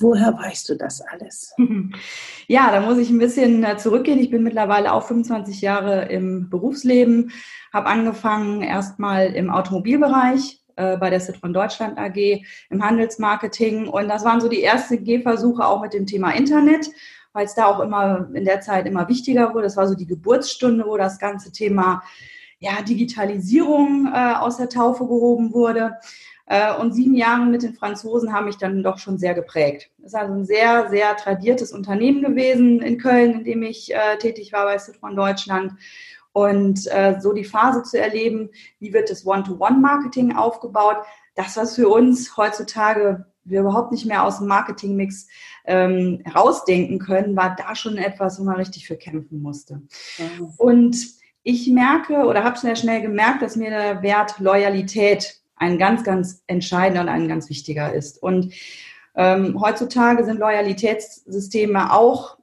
woher 0.00 0.34
weißt 0.36 0.68
du 0.68 0.76
das 0.76 1.00
alles? 1.00 1.54
Ja, 2.48 2.72
da 2.72 2.80
muss 2.80 2.98
ich 2.98 3.10
ein 3.10 3.18
bisschen 3.18 3.62
äh, 3.62 3.76
zurückgehen. 3.76 4.18
Ich 4.18 4.30
bin 4.30 4.42
mittlerweile 4.42 4.92
auch 4.92 5.04
25 5.04 5.60
Jahre 5.60 6.06
im 6.06 6.50
Berufsleben, 6.50 7.30
habe 7.72 7.86
angefangen 7.86 8.62
erstmal 8.62 9.26
im 9.26 9.50
Automobilbereich 9.50 10.60
äh, 10.74 10.96
bei 10.96 11.10
der 11.10 11.20
Citroën 11.20 11.52
Deutschland 11.52 11.96
AG 11.96 12.42
im 12.70 12.84
Handelsmarketing. 12.84 13.86
Und 13.86 14.08
das 14.08 14.24
waren 14.24 14.40
so 14.40 14.48
die 14.48 14.64
ersten 14.64 15.04
Gehversuche 15.04 15.64
auch 15.64 15.80
mit 15.80 15.94
dem 15.94 16.06
Thema 16.06 16.32
Internet 16.32 16.90
weil 17.32 17.46
es 17.46 17.54
da 17.54 17.66
auch 17.66 17.80
immer 17.80 18.28
in 18.34 18.44
der 18.44 18.60
Zeit 18.60 18.86
immer 18.86 19.08
wichtiger 19.08 19.54
wurde. 19.54 19.64
Das 19.64 19.76
war 19.76 19.86
so 19.86 19.94
die 19.94 20.06
Geburtsstunde, 20.06 20.84
wo 20.86 20.96
das 20.96 21.18
ganze 21.18 21.52
Thema 21.52 22.02
ja, 22.60 22.82
Digitalisierung 22.82 24.06
äh, 24.06 24.34
aus 24.34 24.58
der 24.58 24.68
Taufe 24.68 25.04
gehoben 25.04 25.52
wurde. 25.52 25.96
Äh, 26.46 26.74
und 26.76 26.92
sieben 26.92 27.14
Jahre 27.14 27.46
mit 27.46 27.62
den 27.62 27.74
Franzosen 27.74 28.32
haben 28.32 28.46
mich 28.46 28.58
dann 28.58 28.82
doch 28.82 28.98
schon 28.98 29.18
sehr 29.18 29.34
geprägt. 29.34 29.90
Das 29.98 30.08
ist 30.08 30.14
also 30.14 30.34
ein 30.34 30.44
sehr, 30.44 30.90
sehr 30.90 31.16
tradiertes 31.16 31.72
Unternehmen 31.72 32.22
gewesen 32.22 32.80
in 32.82 32.98
Köln, 32.98 33.32
in 33.32 33.44
dem 33.44 33.62
ich 33.62 33.94
äh, 33.94 34.18
tätig 34.18 34.52
war 34.52 34.66
bei 34.66 34.76
Citroën 34.76 35.14
Deutschland. 35.14 35.72
Und 36.32 36.86
äh, 36.92 37.18
so 37.20 37.32
die 37.32 37.44
Phase 37.44 37.82
zu 37.82 37.98
erleben, 37.98 38.50
wie 38.78 38.92
wird 38.92 39.10
das 39.10 39.26
One-to-One-Marketing 39.26 40.36
aufgebaut, 40.36 40.98
das, 41.34 41.56
was 41.56 41.74
für 41.76 41.88
uns 41.88 42.36
heutzutage 42.36 43.26
wir 43.44 43.60
überhaupt 43.60 43.90
nicht 43.90 44.06
mehr 44.06 44.22
aus 44.22 44.38
dem 44.38 44.46
Marketingmix 44.46 45.26
ähm, 45.64 46.22
rausdenken 46.34 46.98
können, 46.98 47.36
war 47.36 47.56
da 47.56 47.74
schon 47.74 47.96
etwas, 47.96 48.38
wo 48.38 48.44
man 48.44 48.56
richtig 48.56 48.86
für 48.86 48.96
kämpfen 48.96 49.40
musste. 49.40 49.82
Mhm. 50.18 50.52
Und 50.56 51.19
ich 51.42 51.68
merke 51.68 52.24
oder 52.26 52.44
habe 52.44 52.58
sehr 52.58 52.76
schnell 52.76 53.02
gemerkt, 53.02 53.42
dass 53.42 53.56
mir 53.56 53.70
der 53.70 54.02
Wert 54.02 54.38
Loyalität 54.38 55.40
ein 55.56 55.78
ganz, 55.78 56.04
ganz 56.04 56.42
entscheidender 56.46 57.02
und 57.02 57.08
ein 57.08 57.28
ganz 57.28 57.48
wichtiger 57.48 57.92
ist. 57.92 58.22
Und 58.22 58.54
Ähm, 59.16 59.60
heutzutage 59.60 60.24
sind 60.24 60.38
Loyalitätssysteme 60.38 61.92
auch 61.92 62.38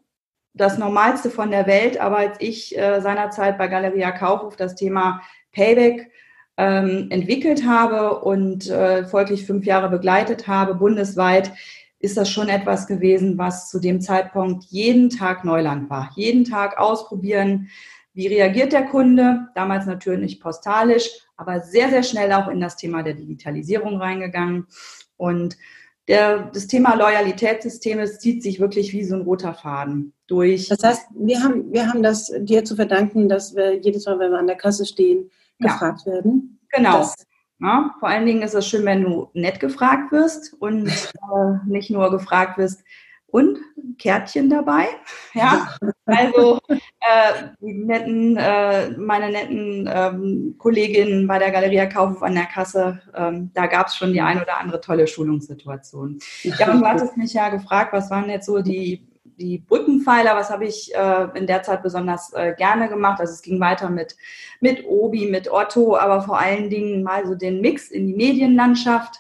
das 0.54 0.78
Normalste 0.78 1.30
von 1.30 1.50
der 1.50 1.66
Welt, 1.66 1.98
aber 1.98 2.18
als 2.18 2.38
ich 2.42 2.78
äh, 2.78 3.00
seinerzeit 3.00 3.58
bei 3.58 3.68
Galeria 3.70 4.12
Kaufhof 4.12 4.58
das 4.58 4.76
Thema 4.76 5.22
Payback 5.54 6.12
ähm, 6.58 7.08
entwickelt 7.10 7.66
habe 7.66 8.20
und 8.20 8.70
äh, 8.70 9.06
folglich 9.06 9.46
fünf 9.46 9.66
Jahre 9.66 9.90
begleitet 9.90 10.48
habe, 10.48 10.76
bundesweit, 10.76 11.54
ist 12.00 12.18
das 12.18 12.30
schon 12.30 12.50
etwas 12.50 12.86
gewesen, 12.86 13.38
was 13.38 13.70
zu 13.70 13.80
dem 13.80 14.02
Zeitpunkt 14.02 14.66
jeden 14.66 15.10
Tag 15.10 15.46
Neuland 15.46 15.90
war. 15.90 16.12
Jeden 16.16 16.44
Tag 16.44 16.78
ausprobieren, 16.78 17.70
wie 18.18 18.28
reagiert 18.28 18.74
der 18.74 18.86
Kunde, 18.86 19.48
damals 19.54 19.86
natürlich 19.86 20.42
postalisch, 20.42 21.08
aber 21.36 21.62
sehr, 21.62 21.90
sehr 21.90 22.02
schnell 22.02 22.34
auch 22.34 22.48
in 22.48 22.60
das 22.60 22.76
Thema 22.76 23.04
der 23.04 23.14
Digitalisierung 23.14 23.98
reingegangen. 23.98 24.66
Und 25.18 25.56
der, 26.08 26.50
das 26.52 26.66
Thema 26.66 26.96
Loyalitätssysteme 26.96 28.06
zieht 28.06 28.42
sich 28.42 28.60
wirklich 28.60 28.92
wie 28.92 29.04
so 29.04 29.16
ein 29.16 29.22
roter 29.22 29.54
Faden 29.54 30.14
durch. 30.26 30.68
Das 30.68 30.82
heißt, 30.84 31.10
wir 31.16 31.44
haben, 31.44 31.72
wir 31.72 31.88
haben 31.88 32.02
das 32.02 32.34
dir 32.40 32.66
zu 32.66 32.76
verdanken, 32.76 33.30
dass 33.30 33.56
wir 33.56 33.78
jedes 33.78 34.08
Mal, 34.08 34.18
wenn 34.18 34.32
wir 34.32 34.40
an 34.40 34.48
der 34.48 34.58
Kasse 34.58 34.88
stehen, 34.88 35.30
gefragt 35.60 36.02
ja. 36.08 36.14
werden. 36.14 36.60
Genau. 36.70 36.98
Das, 36.98 37.16
ja, 37.60 37.94
vor 38.00 38.10
allen 38.10 38.26
Dingen 38.26 38.42
ist 38.42 38.56
es 38.56 38.68
schön, 38.68 38.86
wenn 38.86 39.04
du 39.04 39.30
nett 39.34 39.60
gefragt 39.60 40.12
wirst 40.12 40.54
und 40.54 40.88
äh, 40.88 41.68
nicht 41.68 41.92
nur 41.92 42.10
gefragt 42.10 42.58
wirst, 42.58 42.84
und 43.28 43.60
Kärtchen 44.00 44.50
dabei. 44.50 44.88
Ja, 45.34 45.76
also 46.06 46.60
äh, 46.70 47.50
die 47.62 47.74
netten, 47.74 48.38
äh, 48.38 48.92
meine 48.92 49.30
netten 49.32 49.90
ähm, 49.92 50.56
Kolleginnen 50.58 51.28
bei 51.28 51.38
der 51.40 51.52
Galeria 51.52 51.86
Kaufhof 51.86 52.24
an 52.24 52.36
der 52.36 52.46
Kasse, 52.46 53.02
ähm, 53.16 53.52
da 53.54 53.68
gab 53.68 53.88
es 53.88 53.96
schon 53.96 54.14
die 54.14 54.22
ein 54.22 54.42
oder 54.42 54.60
andere 54.60 54.82
tolle 54.82 55.08
Schulungssituation. 55.08 56.20
Ja, 56.44 56.72
und 56.72 56.82
du 56.82 56.88
hattest 56.88 57.18
mich 57.18 57.34
ja 57.34 57.50
gefragt, 57.50 57.94
was 57.94 58.10
waren 58.10 58.30
jetzt 58.30 58.46
so 58.46 58.62
die 58.62 59.08
die 59.38 59.60
Brückenpfeiler, 59.60 60.36
was 60.36 60.50
habe 60.50 60.66
ich 60.66 60.94
äh, 60.96 61.28
in 61.36 61.48
der 61.48 61.64
Zeit 61.64 61.84
besonders 61.84 62.34
äh, 62.34 62.54
gerne 62.58 62.90
gemacht. 62.90 63.20
Also 63.20 63.34
es 63.34 63.42
ging 63.42 63.60
weiter 63.60 63.90
mit, 63.90 64.16
mit 64.60 64.86
Obi, 64.86 65.28
mit 65.28 65.52
Otto, 65.52 65.96
aber 65.96 66.22
vor 66.22 66.40
allen 66.40 66.70
Dingen 66.70 67.04
mal 67.04 67.26
so 67.26 67.36
den 67.36 67.62
Mix 67.62 67.90
in 67.90 68.08
die 68.08 68.16
Medienlandschaft, 68.16 69.20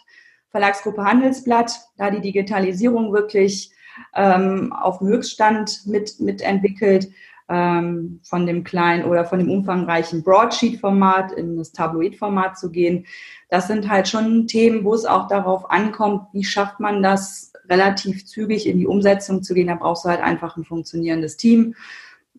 Verlagsgruppe 0.49 1.03
Handelsblatt, 1.03 1.79
da 1.97 2.09
die 2.09 2.21
Digitalisierung 2.21 3.13
wirklich 3.13 3.71
ähm, 4.15 4.73
auf 4.73 4.99
dem 4.99 5.07
Höchststand 5.07 5.85
mit, 5.85 6.19
mitentwickelt, 6.19 7.09
ähm, 7.49 8.19
von 8.23 8.45
dem 8.45 8.63
kleinen 8.63 9.05
oder 9.05 9.25
von 9.25 9.39
dem 9.39 9.49
umfangreichen 9.49 10.23
Broadsheet-Format 10.23 11.31
in 11.31 11.57
das 11.57 11.71
Tabloid-Format 11.71 12.57
zu 12.57 12.71
gehen. 12.71 13.05
Das 13.49 13.67
sind 13.67 13.89
halt 13.89 14.07
schon 14.07 14.47
Themen, 14.47 14.83
wo 14.83 14.93
es 14.93 15.05
auch 15.05 15.27
darauf 15.27 15.69
ankommt, 15.71 16.27
wie 16.33 16.43
schafft 16.43 16.79
man 16.79 17.01
das 17.01 17.53
relativ 17.69 18.25
zügig 18.25 18.67
in 18.67 18.77
die 18.77 18.87
Umsetzung 18.87 19.43
zu 19.43 19.53
gehen. 19.53 19.67
Da 19.67 19.75
brauchst 19.75 20.05
du 20.05 20.09
halt 20.09 20.21
einfach 20.21 20.57
ein 20.57 20.65
funktionierendes 20.65 21.37
Team. 21.37 21.75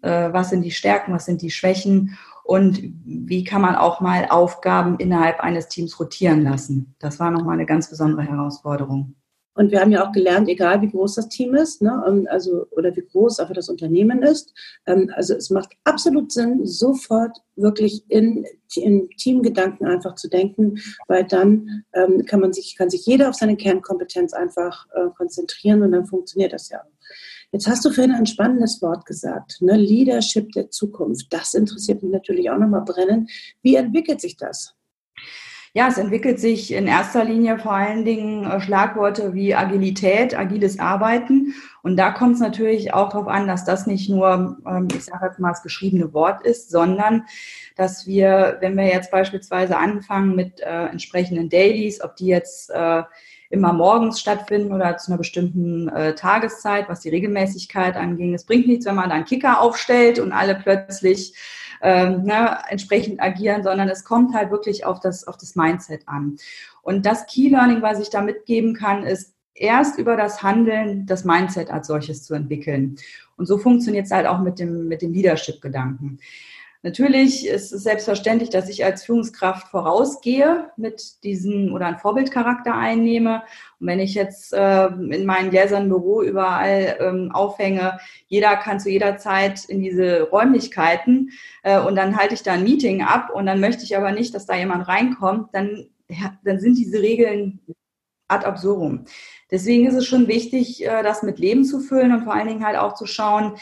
Äh, 0.02 0.32
was 0.32 0.50
sind 0.50 0.62
die 0.62 0.70
Stärken, 0.70 1.12
was 1.12 1.24
sind 1.24 1.42
die 1.42 1.50
Schwächen 1.50 2.18
und 2.44 2.80
wie 3.04 3.44
kann 3.44 3.60
man 3.60 3.76
auch 3.76 4.00
mal 4.00 4.26
Aufgaben 4.30 4.96
innerhalb 4.98 5.40
eines 5.40 5.68
Teams 5.68 5.98
rotieren 6.00 6.42
lassen. 6.42 6.94
Das 6.98 7.20
war 7.20 7.30
nochmal 7.30 7.54
eine 7.54 7.66
ganz 7.66 7.90
besondere 7.90 8.22
Herausforderung. 8.22 9.14
Und 9.58 9.72
wir 9.72 9.80
haben 9.80 9.90
ja 9.90 10.06
auch 10.06 10.12
gelernt, 10.12 10.48
egal 10.48 10.80
wie 10.82 10.90
groß 10.90 11.16
das 11.16 11.28
Team 11.28 11.56
ist, 11.56 11.82
ne, 11.82 12.04
ähm, 12.06 12.28
also 12.30 12.66
oder 12.70 12.94
wie 12.94 13.02
groß 13.02 13.40
einfach 13.40 13.54
das 13.54 13.68
Unternehmen 13.68 14.22
ist, 14.22 14.54
ähm, 14.86 15.10
also 15.16 15.34
es 15.34 15.50
macht 15.50 15.72
absolut 15.82 16.30
Sinn, 16.30 16.64
sofort 16.64 17.36
wirklich 17.56 18.04
in, 18.08 18.46
in 18.76 19.10
Teamgedanken 19.16 19.84
einfach 19.84 20.14
zu 20.14 20.28
denken, 20.28 20.78
weil 21.08 21.24
dann 21.24 21.82
ähm, 21.92 22.24
kann 22.24 22.38
man 22.38 22.52
sich, 22.52 22.76
kann 22.76 22.88
sich 22.88 23.04
jeder 23.04 23.30
auf 23.30 23.34
seine 23.34 23.56
Kernkompetenz 23.56 24.32
einfach 24.32 24.86
äh, 24.94 25.08
konzentrieren 25.16 25.82
und 25.82 25.90
dann 25.90 26.06
funktioniert 26.06 26.52
das 26.52 26.68
ja. 26.68 26.80
Jetzt 27.50 27.66
hast 27.66 27.84
du 27.84 27.90
vorhin 27.90 28.14
ein 28.14 28.26
spannendes 28.26 28.80
Wort 28.80 29.06
gesagt, 29.06 29.60
ne? 29.60 29.76
Leadership 29.76 30.52
der 30.52 30.70
Zukunft. 30.70 31.26
Das 31.30 31.54
interessiert 31.54 32.02
mich 32.04 32.12
natürlich 32.12 32.48
auch 32.48 32.58
nochmal 32.58 32.84
brennend. 32.84 33.28
Wie 33.62 33.74
entwickelt 33.74 34.20
sich 34.20 34.36
das? 34.36 34.77
Ja, 35.74 35.88
es 35.88 35.98
entwickelt 35.98 36.40
sich 36.40 36.72
in 36.72 36.86
erster 36.86 37.24
Linie 37.24 37.58
vor 37.58 37.72
allen 37.72 38.04
Dingen 38.04 38.44
äh, 38.44 38.60
Schlagworte 38.60 39.34
wie 39.34 39.54
Agilität, 39.54 40.36
agiles 40.36 40.78
Arbeiten. 40.78 41.54
Und 41.82 41.96
da 41.96 42.10
kommt 42.10 42.34
es 42.34 42.40
natürlich 42.40 42.94
auch 42.94 43.10
darauf 43.10 43.28
an, 43.28 43.46
dass 43.46 43.64
das 43.64 43.86
nicht 43.86 44.08
nur, 44.08 44.58
ähm, 44.66 44.88
ich 44.94 45.04
sage 45.04 45.26
jetzt 45.26 45.38
mal, 45.38 45.50
das 45.50 45.62
geschriebene 45.62 46.12
Wort 46.14 46.44
ist, 46.44 46.70
sondern 46.70 47.24
dass 47.76 48.06
wir, 48.06 48.56
wenn 48.60 48.76
wir 48.76 48.86
jetzt 48.86 49.10
beispielsweise 49.10 49.76
anfangen 49.76 50.34
mit 50.34 50.60
äh, 50.60 50.86
entsprechenden 50.86 51.48
Dailies, 51.48 52.02
ob 52.02 52.16
die 52.16 52.26
jetzt 52.26 52.70
äh, 52.70 53.02
immer 53.50 53.72
morgens 53.72 54.20
stattfinden 54.20 54.72
oder 54.72 54.96
zu 54.96 55.10
einer 55.10 55.18
bestimmten 55.18 55.88
äh, 55.88 56.14
Tageszeit, 56.14 56.88
was 56.88 57.00
die 57.00 57.08
Regelmäßigkeit 57.08 57.96
anging. 57.96 58.34
Es 58.34 58.44
bringt 58.44 58.66
nichts, 58.66 58.86
wenn 58.86 58.94
man 58.94 59.08
da 59.08 59.16
einen 59.16 59.24
Kicker 59.24 59.60
aufstellt 59.60 60.18
und 60.18 60.32
alle 60.32 60.54
plötzlich 60.54 61.34
ähm, 61.82 62.24
ne, 62.24 62.58
entsprechend 62.68 63.20
agieren, 63.20 63.62
sondern 63.62 63.88
es 63.88 64.04
kommt 64.04 64.34
halt 64.34 64.50
wirklich 64.50 64.84
auf 64.84 65.00
das, 65.00 65.26
auf 65.26 65.36
das 65.36 65.56
Mindset 65.56 66.02
an. 66.06 66.36
Und 66.82 67.06
das 67.06 67.26
Key 67.26 67.48
Learning, 67.48 67.82
was 67.82 68.00
ich 68.00 68.10
da 68.10 68.20
mitgeben 68.20 68.74
kann, 68.74 69.04
ist, 69.04 69.34
erst 69.54 69.98
über 69.98 70.16
das 70.16 70.42
Handeln 70.42 71.06
das 71.06 71.24
Mindset 71.24 71.70
als 71.70 71.88
solches 71.88 72.22
zu 72.24 72.34
entwickeln. 72.34 72.96
Und 73.36 73.46
so 73.46 73.58
funktioniert 73.58 74.06
es 74.06 74.12
halt 74.12 74.26
auch 74.26 74.40
mit 74.40 74.58
dem, 74.58 74.88
mit 74.88 75.02
dem 75.02 75.12
Leadership-Gedanken. 75.12 76.18
Natürlich 76.82 77.46
ist 77.46 77.72
es 77.72 77.82
selbstverständlich, 77.82 78.50
dass 78.50 78.68
ich 78.68 78.84
als 78.84 79.04
Führungskraft 79.04 79.66
vorausgehe 79.66 80.70
mit 80.76 81.24
diesem 81.24 81.72
oder 81.72 81.86
einen 81.86 81.98
Vorbildcharakter 81.98 82.72
einnehme. 82.72 83.42
Und 83.80 83.88
wenn 83.88 83.98
ich 83.98 84.14
jetzt 84.14 84.52
äh, 84.52 84.86
in 84.86 85.26
meinem 85.26 85.50
gläsernen 85.50 85.88
Büro 85.88 86.22
überall 86.22 86.96
ähm, 87.00 87.32
aufhänge, 87.32 87.98
jeder 88.28 88.56
kann 88.56 88.78
zu 88.78 88.90
jeder 88.90 89.18
Zeit 89.18 89.64
in 89.64 89.82
diese 89.82 90.22
Räumlichkeiten 90.30 91.30
äh, 91.64 91.80
und 91.80 91.96
dann 91.96 92.16
halte 92.16 92.34
ich 92.34 92.44
da 92.44 92.52
ein 92.52 92.62
Meeting 92.62 93.02
ab 93.02 93.30
und 93.34 93.46
dann 93.46 93.58
möchte 93.58 93.82
ich 93.82 93.96
aber 93.96 94.12
nicht, 94.12 94.32
dass 94.34 94.46
da 94.46 94.54
jemand 94.54 94.86
reinkommt, 94.86 95.48
dann, 95.52 95.88
ja, 96.08 96.38
dann 96.44 96.60
sind 96.60 96.78
diese 96.78 97.02
Regeln 97.02 97.58
ad 98.28 98.46
absurdum. 98.46 99.04
Deswegen 99.50 99.86
ist 99.86 99.94
es 99.94 100.06
schon 100.06 100.28
wichtig, 100.28 100.84
äh, 100.84 101.02
das 101.02 101.24
mit 101.24 101.40
Leben 101.40 101.64
zu 101.64 101.80
füllen 101.80 102.12
und 102.12 102.22
vor 102.22 102.34
allen 102.34 102.46
Dingen 102.46 102.64
halt 102.64 102.76
auch 102.76 102.94
zu 102.94 103.06
schauen, 103.06 103.56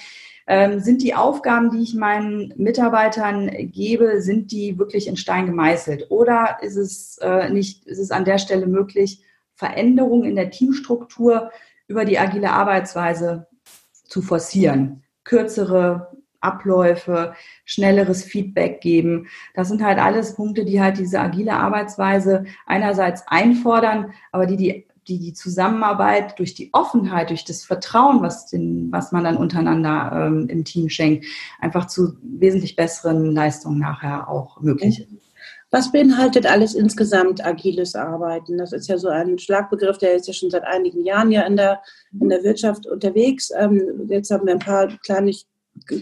ähm, 0.46 0.80
sind 0.80 1.02
die 1.02 1.14
Aufgaben, 1.14 1.70
die 1.70 1.82
ich 1.82 1.94
meinen 1.94 2.52
Mitarbeitern 2.56 3.50
gebe, 3.72 4.20
sind 4.20 4.52
die 4.52 4.78
wirklich 4.78 5.08
in 5.08 5.16
Stein 5.16 5.46
gemeißelt? 5.46 6.10
Oder 6.10 6.58
ist 6.62 6.76
es 6.76 7.18
äh, 7.18 7.50
nicht, 7.50 7.84
ist 7.86 7.98
es 7.98 8.10
an 8.10 8.24
der 8.24 8.38
Stelle 8.38 8.66
möglich, 8.66 9.22
Veränderungen 9.54 10.24
in 10.24 10.36
der 10.36 10.50
Teamstruktur 10.50 11.50
über 11.88 12.04
die 12.04 12.18
agile 12.18 12.50
Arbeitsweise 12.50 13.48
zu 14.04 14.22
forcieren? 14.22 15.02
Kürzere 15.24 16.16
Abläufe, 16.40 17.34
schnelleres 17.64 18.22
Feedback 18.22 18.80
geben. 18.80 19.26
Das 19.54 19.68
sind 19.68 19.82
halt 19.82 19.98
alles 19.98 20.36
Punkte, 20.36 20.64
die 20.64 20.80
halt 20.80 20.98
diese 20.98 21.18
agile 21.18 21.54
Arbeitsweise 21.54 22.44
einerseits 22.66 23.24
einfordern, 23.26 24.12
aber 24.30 24.46
die 24.46 24.56
die 24.56 24.85
die, 25.08 25.18
die 25.18 25.32
Zusammenarbeit, 25.32 26.38
durch 26.38 26.54
die 26.54 26.70
Offenheit, 26.72 27.30
durch 27.30 27.44
das 27.44 27.64
Vertrauen, 27.64 28.22
was, 28.22 28.46
den, 28.46 28.90
was 28.90 29.12
man 29.12 29.24
dann 29.24 29.36
untereinander 29.36 30.26
ähm, 30.26 30.48
im 30.48 30.64
Team 30.64 30.88
schenkt, 30.88 31.26
einfach 31.60 31.86
zu 31.86 32.16
wesentlich 32.22 32.76
besseren 32.76 33.32
Leistungen 33.32 33.78
nachher 33.78 34.28
auch 34.28 34.60
möglich 34.60 35.00
ist. 35.00 35.26
Was 35.70 35.90
beinhaltet 35.90 36.46
alles 36.46 36.74
insgesamt 36.74 37.44
agiles 37.44 37.96
Arbeiten? 37.96 38.56
Das 38.56 38.72
ist 38.72 38.88
ja 38.88 38.98
so 38.98 39.08
ein 39.08 39.38
Schlagbegriff, 39.38 39.98
der 39.98 40.14
ist 40.14 40.28
ja 40.28 40.32
schon 40.32 40.50
seit 40.50 40.64
einigen 40.64 41.04
Jahren 41.04 41.32
ja 41.32 41.42
in 41.42 41.56
der, 41.56 41.82
in 42.20 42.28
der 42.28 42.44
Wirtschaft 42.44 42.86
unterwegs. 42.86 43.50
Ähm, 43.56 44.06
jetzt 44.08 44.30
haben 44.30 44.46
wir 44.46 44.54
ein 44.54 44.60
paar 44.60 44.86
kleine, 44.98 45.32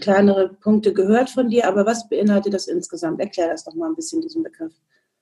kleinere 0.01 0.49
Punkte 0.49 0.93
gehört 0.93 1.29
von 1.29 1.49
dir, 1.49 1.67
aber 1.67 1.85
was 1.85 2.07
beinhaltet 2.07 2.53
das 2.53 2.67
insgesamt? 2.67 3.19
Erklär 3.19 3.49
das 3.49 3.63
doch 3.63 3.73
mal 3.73 3.89
ein 3.89 3.95
bisschen, 3.95 4.21
diesen 4.21 4.43
Begriff. 4.43 4.73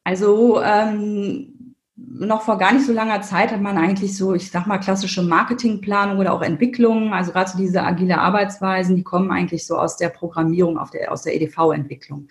Also 0.04 0.62
ähm, 0.62 1.73
noch 1.96 2.42
vor 2.42 2.58
gar 2.58 2.74
nicht 2.74 2.88
so 2.88 2.94
langer 2.94 3.22
Zeit 3.22 3.52
hat 3.52 3.62
man 3.62 3.78
eigentlich 3.78 4.18
so, 4.18 4.34
ich 4.34 4.50
sag 4.50 4.66
mal, 4.66 4.80
klassische 4.80 5.22
Marketingplanung 5.22 6.18
oder 6.18 6.34
auch 6.34 6.42
Entwicklung, 6.42 7.14
also 7.14 7.32
gerade 7.32 7.52
so 7.52 7.58
diese 7.58 7.84
agile 7.84 8.18
Arbeitsweisen, 8.18 8.96
die 8.96 9.04
kommen 9.04 9.30
eigentlich 9.30 9.68
so 9.68 9.78
aus 9.78 9.96
der 9.98 10.10
Programmierung, 10.10 10.80
der, 10.92 11.12
aus 11.12 11.22
der 11.22 11.36
EDV-Entwicklung. 11.36 12.28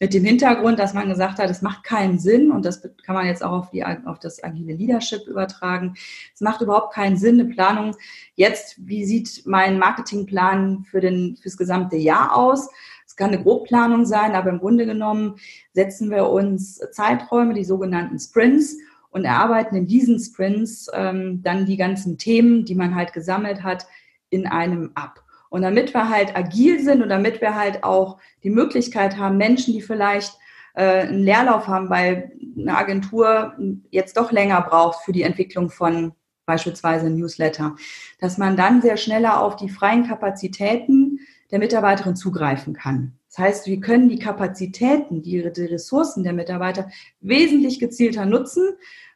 Mit 0.00 0.14
dem 0.14 0.24
Hintergrund, 0.24 0.78
dass 0.78 0.94
man 0.94 1.10
gesagt 1.10 1.38
hat, 1.38 1.50
es 1.50 1.60
macht 1.60 1.84
keinen 1.84 2.18
Sinn 2.18 2.50
und 2.50 2.64
das 2.64 2.80
kann 3.04 3.14
man 3.14 3.26
jetzt 3.26 3.44
auch 3.44 3.52
auf, 3.52 3.70
die, 3.70 3.84
auf 3.84 4.18
das 4.18 4.42
agile 4.42 4.72
Leadership 4.72 5.26
übertragen. 5.26 5.94
Es 6.34 6.40
macht 6.40 6.62
überhaupt 6.62 6.94
keinen 6.94 7.18
Sinn, 7.18 7.38
eine 7.38 7.50
Planung 7.50 7.94
jetzt, 8.34 8.76
wie 8.78 9.04
sieht 9.04 9.42
mein 9.44 9.78
Marketingplan 9.78 10.86
für 10.90 11.00
den, 11.00 11.36
fürs 11.36 11.58
gesamte 11.58 11.96
Jahr 11.96 12.34
aus? 12.34 12.70
Es 13.06 13.16
kann 13.16 13.28
eine 13.28 13.42
Grobplanung 13.42 14.06
sein, 14.06 14.34
aber 14.34 14.48
im 14.48 14.58
Grunde 14.58 14.86
genommen 14.86 15.34
setzen 15.74 16.10
wir 16.10 16.30
uns 16.30 16.80
Zeiträume, 16.92 17.52
die 17.52 17.64
sogenannten 17.64 18.18
Sprints, 18.18 18.78
und 19.12 19.24
erarbeiten 19.24 19.76
in 19.76 19.86
diesen 19.86 20.18
Sprints 20.18 20.88
ähm, 20.92 21.42
dann 21.42 21.66
die 21.66 21.76
ganzen 21.76 22.18
Themen, 22.18 22.64
die 22.64 22.74
man 22.74 22.94
halt 22.94 23.12
gesammelt 23.12 23.62
hat, 23.62 23.86
in 24.30 24.46
einem 24.46 24.90
ab. 24.94 25.22
Und 25.50 25.62
damit 25.62 25.92
wir 25.92 26.08
halt 26.08 26.34
agil 26.34 26.80
sind 26.80 27.02
und 27.02 27.10
damit 27.10 27.42
wir 27.42 27.54
halt 27.54 27.84
auch 27.84 28.18
die 28.42 28.50
Möglichkeit 28.50 29.18
haben, 29.18 29.36
Menschen, 29.36 29.74
die 29.74 29.82
vielleicht 29.82 30.32
äh, 30.74 31.02
einen 31.02 31.24
Leerlauf 31.24 31.68
haben, 31.68 31.90
weil 31.90 32.32
eine 32.58 32.76
Agentur 32.76 33.54
jetzt 33.90 34.16
doch 34.16 34.32
länger 34.32 34.62
braucht 34.62 35.04
für 35.04 35.12
die 35.12 35.22
Entwicklung 35.22 35.68
von 35.68 36.12
beispielsweise 36.46 37.10
Newsletter, 37.10 37.76
dass 38.18 38.38
man 38.38 38.56
dann 38.56 38.80
sehr 38.80 38.96
schneller 38.96 39.42
auf 39.42 39.56
die 39.56 39.68
freien 39.68 40.06
Kapazitäten 40.06 41.20
der 41.50 41.58
Mitarbeiterin 41.58 42.16
zugreifen 42.16 42.72
kann. 42.72 43.18
Das 43.34 43.38
heißt, 43.38 43.66
wir 43.66 43.80
können 43.80 44.10
die 44.10 44.18
Kapazitäten, 44.18 45.22
die, 45.22 45.50
die 45.52 45.64
Ressourcen 45.64 46.22
der 46.22 46.34
Mitarbeiter 46.34 46.90
wesentlich 47.20 47.80
gezielter 47.80 48.26
nutzen, 48.26 48.74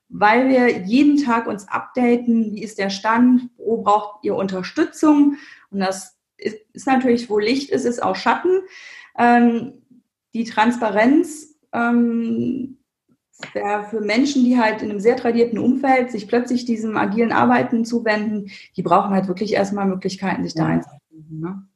weil 0.08 0.48
wir 0.48 0.84
jeden 0.84 1.22
Tag 1.22 1.46
uns 1.46 1.68
updaten, 1.68 2.52
wie 2.52 2.62
ist 2.62 2.78
der 2.78 2.88
Stand, 2.88 3.50
wo 3.58 3.82
braucht 3.82 4.24
ihr 4.24 4.34
Unterstützung. 4.34 5.36
Und 5.70 5.80
das 5.80 6.16
ist, 6.38 6.56
ist 6.72 6.86
natürlich, 6.86 7.28
wo 7.28 7.38
Licht 7.38 7.70
ist, 7.70 7.84
ist 7.84 8.02
auch 8.02 8.16
Schatten. 8.16 8.62
Ähm, 9.18 9.82
die 10.32 10.44
Transparenz 10.44 11.58
ähm, 11.72 12.78
für 13.90 14.00
Menschen, 14.00 14.44
die 14.44 14.58
halt 14.58 14.80
in 14.80 14.90
einem 14.90 15.00
sehr 15.00 15.16
tradierten 15.16 15.58
Umfeld 15.58 16.10
sich 16.10 16.26
plötzlich 16.26 16.64
diesem 16.64 16.96
agilen 16.96 17.32
Arbeiten 17.32 17.84
zuwenden, 17.84 18.50
die 18.76 18.82
brauchen 18.82 19.10
halt 19.10 19.28
wirklich 19.28 19.52
erstmal 19.52 19.86
Möglichkeiten, 19.86 20.42
sich 20.42 20.54
da 20.54 20.66
einzufinden. 20.66 21.40
Ne? 21.40 21.68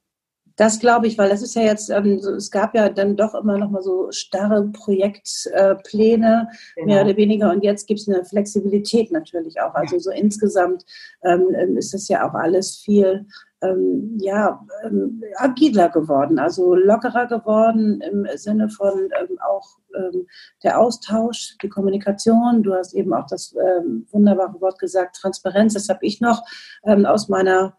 Das 0.60 0.78
glaube 0.78 1.06
ich, 1.06 1.16
weil 1.16 1.30
das 1.30 1.40
ist 1.40 1.54
ja 1.54 1.62
jetzt, 1.62 1.88
ähm, 1.88 2.20
es 2.36 2.50
gab 2.50 2.74
ja 2.74 2.90
dann 2.90 3.16
doch 3.16 3.34
immer 3.34 3.56
noch 3.56 3.70
mal 3.70 3.82
so 3.82 4.10
starre 4.10 4.68
Projektpläne, 4.68 6.50
genau. 6.74 6.86
mehr 6.86 7.02
oder 7.02 7.16
weniger. 7.16 7.50
Und 7.50 7.64
jetzt 7.64 7.86
gibt 7.86 8.00
es 8.00 8.08
eine 8.10 8.26
Flexibilität 8.26 9.10
natürlich 9.10 9.58
auch. 9.62 9.74
Also 9.74 9.98
so 9.98 10.10
insgesamt 10.10 10.84
ähm, 11.24 11.46
ähm, 11.58 11.78
ist 11.78 11.94
das 11.94 12.08
ja 12.08 12.28
auch 12.28 12.34
alles 12.34 12.76
viel 12.76 13.24
ähm, 13.62 14.18
ja, 14.20 14.60
ähm, 14.84 15.24
agiler 15.36 15.88
geworden, 15.88 16.38
also 16.38 16.74
lockerer 16.74 17.26
geworden 17.26 18.02
im 18.02 18.26
Sinne 18.34 18.68
von 18.68 19.08
ähm, 19.18 19.38
auch 19.40 19.78
ähm, 19.96 20.26
der 20.62 20.78
Austausch, 20.78 21.56
die 21.62 21.70
Kommunikation. 21.70 22.62
Du 22.62 22.74
hast 22.74 22.92
eben 22.92 23.14
auch 23.14 23.26
das 23.28 23.56
ähm, 23.56 24.06
wunderbare 24.10 24.60
Wort 24.60 24.78
gesagt, 24.78 25.16
Transparenz. 25.16 25.72
Das 25.72 25.88
habe 25.88 26.04
ich 26.04 26.20
noch 26.20 26.42
aus 26.84 27.30
meiner 27.30 27.78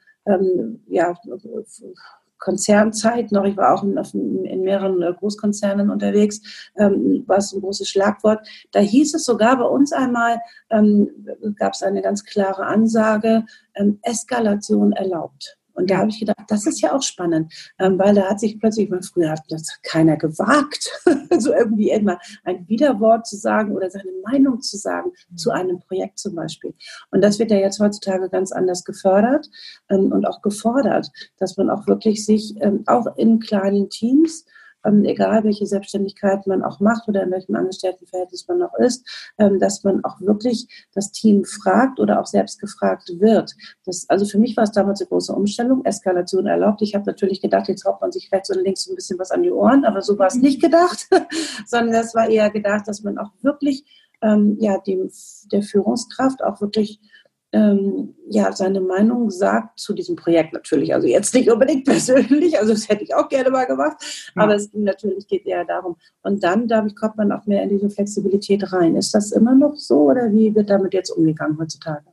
ja, 0.88 1.15
Konzernzeit 2.41 3.31
noch, 3.31 3.45
ich 3.45 3.55
war 3.55 3.74
auch 3.74 3.83
in, 3.83 3.95
in 4.45 4.63
mehreren 4.63 5.01
äh, 5.01 5.13
Großkonzernen 5.13 5.89
unterwegs, 5.89 6.41
ähm, 6.77 7.24
war 7.27 7.38
es 7.38 7.53
ein 7.53 7.62
großes 7.62 7.88
Schlagwort. 7.88 8.45
Da 8.71 8.79
hieß 8.79 9.13
es 9.13 9.24
sogar 9.24 9.57
bei 9.57 9.65
uns 9.65 9.93
einmal, 9.93 10.41
ähm, 10.69 11.10
gab 11.55 11.74
es 11.74 11.83
eine 11.83 12.01
ganz 12.01 12.25
klare 12.25 12.65
Ansage, 12.65 13.45
ähm, 13.75 14.00
Eskalation 14.01 14.91
erlaubt. 14.91 15.61
Und 15.73 15.89
da 15.89 15.97
habe 15.97 16.09
ich 16.09 16.19
gedacht, 16.19 16.45
das 16.47 16.65
ist 16.65 16.81
ja 16.81 16.93
auch 16.95 17.01
spannend, 17.01 17.53
ähm, 17.79 17.97
weil 17.97 18.15
da 18.15 18.29
hat 18.29 18.39
sich 18.39 18.59
plötzlich, 18.59 18.89
weil 18.91 19.01
früher 19.01 19.31
hat 19.31 19.41
das 19.49 19.79
keiner 19.83 20.17
gewagt, 20.17 20.91
so 21.37 21.53
irgendwie 21.53 21.91
immer 21.91 22.19
ein 22.43 22.67
Widerwort 22.67 23.27
zu 23.27 23.37
sagen 23.37 23.75
oder 23.75 23.89
seine 23.89 24.11
Meinung 24.23 24.61
zu 24.61 24.77
sagen 24.77 25.11
zu 25.35 25.51
einem 25.51 25.79
Projekt 25.79 26.19
zum 26.19 26.35
Beispiel. 26.35 26.73
Und 27.11 27.21
das 27.21 27.39
wird 27.39 27.51
ja 27.51 27.57
jetzt 27.57 27.79
heutzutage 27.79 28.29
ganz 28.29 28.51
anders 28.51 28.83
gefördert 28.83 29.49
ähm, 29.89 30.11
und 30.11 30.25
auch 30.25 30.41
gefordert, 30.41 31.09
dass 31.37 31.57
man 31.57 31.69
auch 31.69 31.87
wirklich 31.87 32.25
sich 32.25 32.55
ähm, 32.61 32.83
auch 32.87 33.17
in 33.17 33.39
kleinen 33.39 33.89
Teams 33.89 34.45
ähm, 34.85 35.03
egal 35.05 35.43
welche 35.43 35.65
Selbstständigkeit 35.65 36.47
man 36.47 36.63
auch 36.63 36.79
macht 36.79 37.07
oder 37.07 37.23
in 37.23 37.31
welchem 37.31 37.55
Angestelltenverhältnis 37.55 38.47
man 38.47 38.59
noch 38.59 38.73
ist, 38.75 39.07
ähm, 39.38 39.59
dass 39.59 39.83
man 39.83 40.03
auch 40.03 40.19
wirklich 40.21 40.67
das 40.93 41.11
Team 41.11 41.45
fragt 41.45 42.00
oder 42.00 42.19
auch 42.19 42.25
selbst 42.25 42.59
gefragt 42.59 43.11
wird. 43.19 43.53
Das, 43.85 44.09
also 44.09 44.25
für 44.25 44.39
mich 44.39 44.57
war 44.57 44.63
es 44.63 44.71
damals 44.71 45.01
eine 45.01 45.07
große 45.09 45.33
Umstellung, 45.33 45.85
Eskalation 45.85 46.47
erlaubt. 46.47 46.81
Ich 46.81 46.95
habe 46.95 47.05
natürlich 47.05 47.41
gedacht, 47.41 47.67
jetzt 47.67 47.85
haut 47.85 48.01
man 48.01 48.11
sich 48.11 48.31
rechts 48.31 48.50
und 48.50 48.63
links 48.63 48.88
ein 48.88 48.95
bisschen 48.95 49.19
was 49.19 49.31
an 49.31 49.43
die 49.43 49.51
Ohren, 49.51 49.85
aber 49.85 50.01
so 50.01 50.17
war 50.17 50.27
es 50.27 50.35
nicht 50.35 50.61
gedacht, 50.61 51.07
sondern 51.65 51.93
das 51.93 52.15
war 52.15 52.29
eher 52.29 52.50
gedacht, 52.50 52.88
dass 52.88 53.03
man 53.03 53.17
auch 53.17 53.31
wirklich 53.41 53.85
ähm, 54.21 54.57
ja, 54.59 54.77
dem, 54.77 55.09
der 55.51 55.63
Führungskraft 55.63 56.43
auch 56.43 56.61
wirklich 56.61 57.00
ähm, 57.53 58.15
ja, 58.29 58.51
seine 58.51 58.79
Meinung 58.79 59.29
sagt 59.29 59.79
zu 59.79 59.93
diesem 59.93 60.15
Projekt 60.15 60.53
natürlich. 60.53 60.93
Also 60.93 61.08
jetzt 61.08 61.34
nicht 61.34 61.51
unbedingt 61.51 61.86
persönlich, 61.86 62.58
also 62.58 62.74
das 62.74 62.88
hätte 62.88 63.03
ich 63.03 63.13
auch 63.13 63.27
gerne 63.27 63.50
mal 63.50 63.65
gemacht, 63.65 63.98
ja. 64.36 64.43
aber 64.43 64.55
es 64.55 64.70
natürlich 64.74 65.27
geht 65.27 65.46
eher 65.46 65.65
darum. 65.65 65.98
Und 66.24 66.43
dann, 66.43 66.67
dadurch 66.67 66.95
kommt 66.95 67.17
man 67.17 67.32
auch 67.32 67.45
mehr 67.45 67.63
in 67.63 67.69
diese 67.69 67.89
Flexibilität 67.89 68.71
rein. 68.71 68.95
Ist 68.95 69.13
das 69.13 69.32
immer 69.32 69.56
noch 69.56 69.75
so 69.75 70.10
oder 70.10 70.32
wie 70.32 70.54
wird 70.56 70.69
damit 70.69 70.93
jetzt 70.93 71.10
umgegangen 71.10 71.58
heutzutage? 71.60 72.06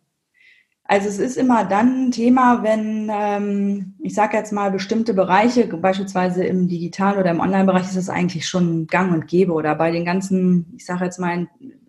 Also 0.91 1.09
es 1.09 1.19
ist 1.19 1.37
immer 1.37 1.67
dann 1.67 2.07
ein 2.07 2.11
Thema, 2.13 2.63
wenn, 2.63 3.11
ähm, 3.13 3.95
ich 4.01 4.15
sage 4.15 4.39
jetzt 4.39 4.53
mal, 4.53 4.71
bestimmte 4.71 5.13
Bereiche, 5.13 5.67
beispielsweise 5.67 6.45
im 6.45 6.67
Digital- 6.67 7.19
oder 7.19 7.31
im 7.31 7.41
Online-Bereich, 7.41 7.83
ist 7.83 7.97
es 7.97 8.09
eigentlich 8.09 8.49
schon 8.49 8.87
gang 8.87 9.13
und 9.13 9.29
gäbe 9.29 9.53
oder 9.53 9.75
bei 9.75 9.91
den 9.91 10.07
ganzen, 10.07 10.73
ich 10.75 10.87
sage 10.87 11.05
jetzt 11.05 11.21
mal, 11.21 11.47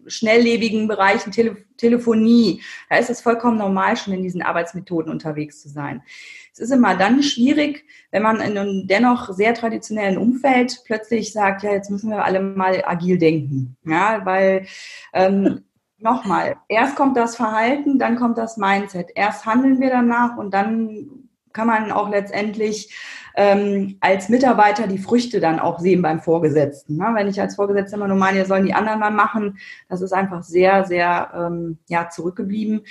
schnelllebigen 0.10 0.88
Bereichen, 0.88 1.32
Tele 1.32 1.58
Telefonie, 1.78 2.62
da 2.90 2.98
ist 2.98 3.10
es 3.10 3.22
vollkommen 3.22 3.58
normal, 3.58 3.96
schon 3.96 4.14
in 4.14 4.22
diesen 4.22 4.42
Arbeitsmethoden 4.42 5.10
unterwegs 5.10 5.62
zu 5.62 5.70
sein. 5.70 6.04
Es 6.52 6.60
ist 6.60 6.72
immer 6.72 6.98
dann 6.98 7.24
schwierig, 7.24 7.86
wenn 8.12 8.22
man 8.22 8.42
in 8.42 8.58
einem 8.58 8.86
dennoch 8.86 9.32
sehr 9.34 9.54
traditionellen 9.54 10.18
Umfeld 10.18 10.82
plötzlich 10.86 11.32
sagt, 11.32 11.64
ja, 11.64 11.72
jetzt 11.72 11.90
müssen 11.90 12.10
wir 12.10 12.26
alle 12.26 12.42
mal 12.42 12.84
agil 12.86 13.18
denken. 13.18 13.78
Ja, 13.86 14.26
weil 14.26 14.66
ähm, 15.14 15.64
nochmal, 16.00 16.58
erst 16.68 16.96
kommt 16.96 17.16
das 17.16 17.36
Verhalten, 17.36 17.98
dann 17.98 18.18
kommt 18.18 18.38
das 18.38 18.58
Mindset. 18.58 19.12
Erst 19.16 19.46
handeln 19.46 19.80
wir 19.80 19.90
danach 19.90 20.38
und 20.38 20.54
dann 20.54 21.19
kann 21.54 21.68
man 21.68 21.92
auch 21.92 22.10
letztendlich 22.10 22.94
ähm, 23.36 23.98
als 24.02 24.30
Mitarbeiter 24.30 24.88
die 24.88 24.98
Früchte 24.98 25.40
dann 25.40 25.60
auch 25.60 25.80
sehen 25.80 26.02
beim 26.02 26.20
Vorgesetzten. 26.20 26.98
Ne? 26.98 27.12
Wenn 27.14 27.28
ich 27.28 27.40
als 27.40 27.56
Vorgesetzter 27.56 27.98
immer 27.98 28.08
nur 28.08 28.18
meine, 28.18 28.46
sollen 28.46 28.66
die 28.66 28.74
anderen 28.74 29.00
mal 29.00 29.12
machen, 29.12 29.58
das 29.88 30.02
ist 30.02 30.14
einfach 30.14 30.44
sehr, 30.44 30.86
sehr 30.86 31.32
ähm, 31.34 31.78
ja, 31.88 32.10
zurückgeblieben. 32.10 32.82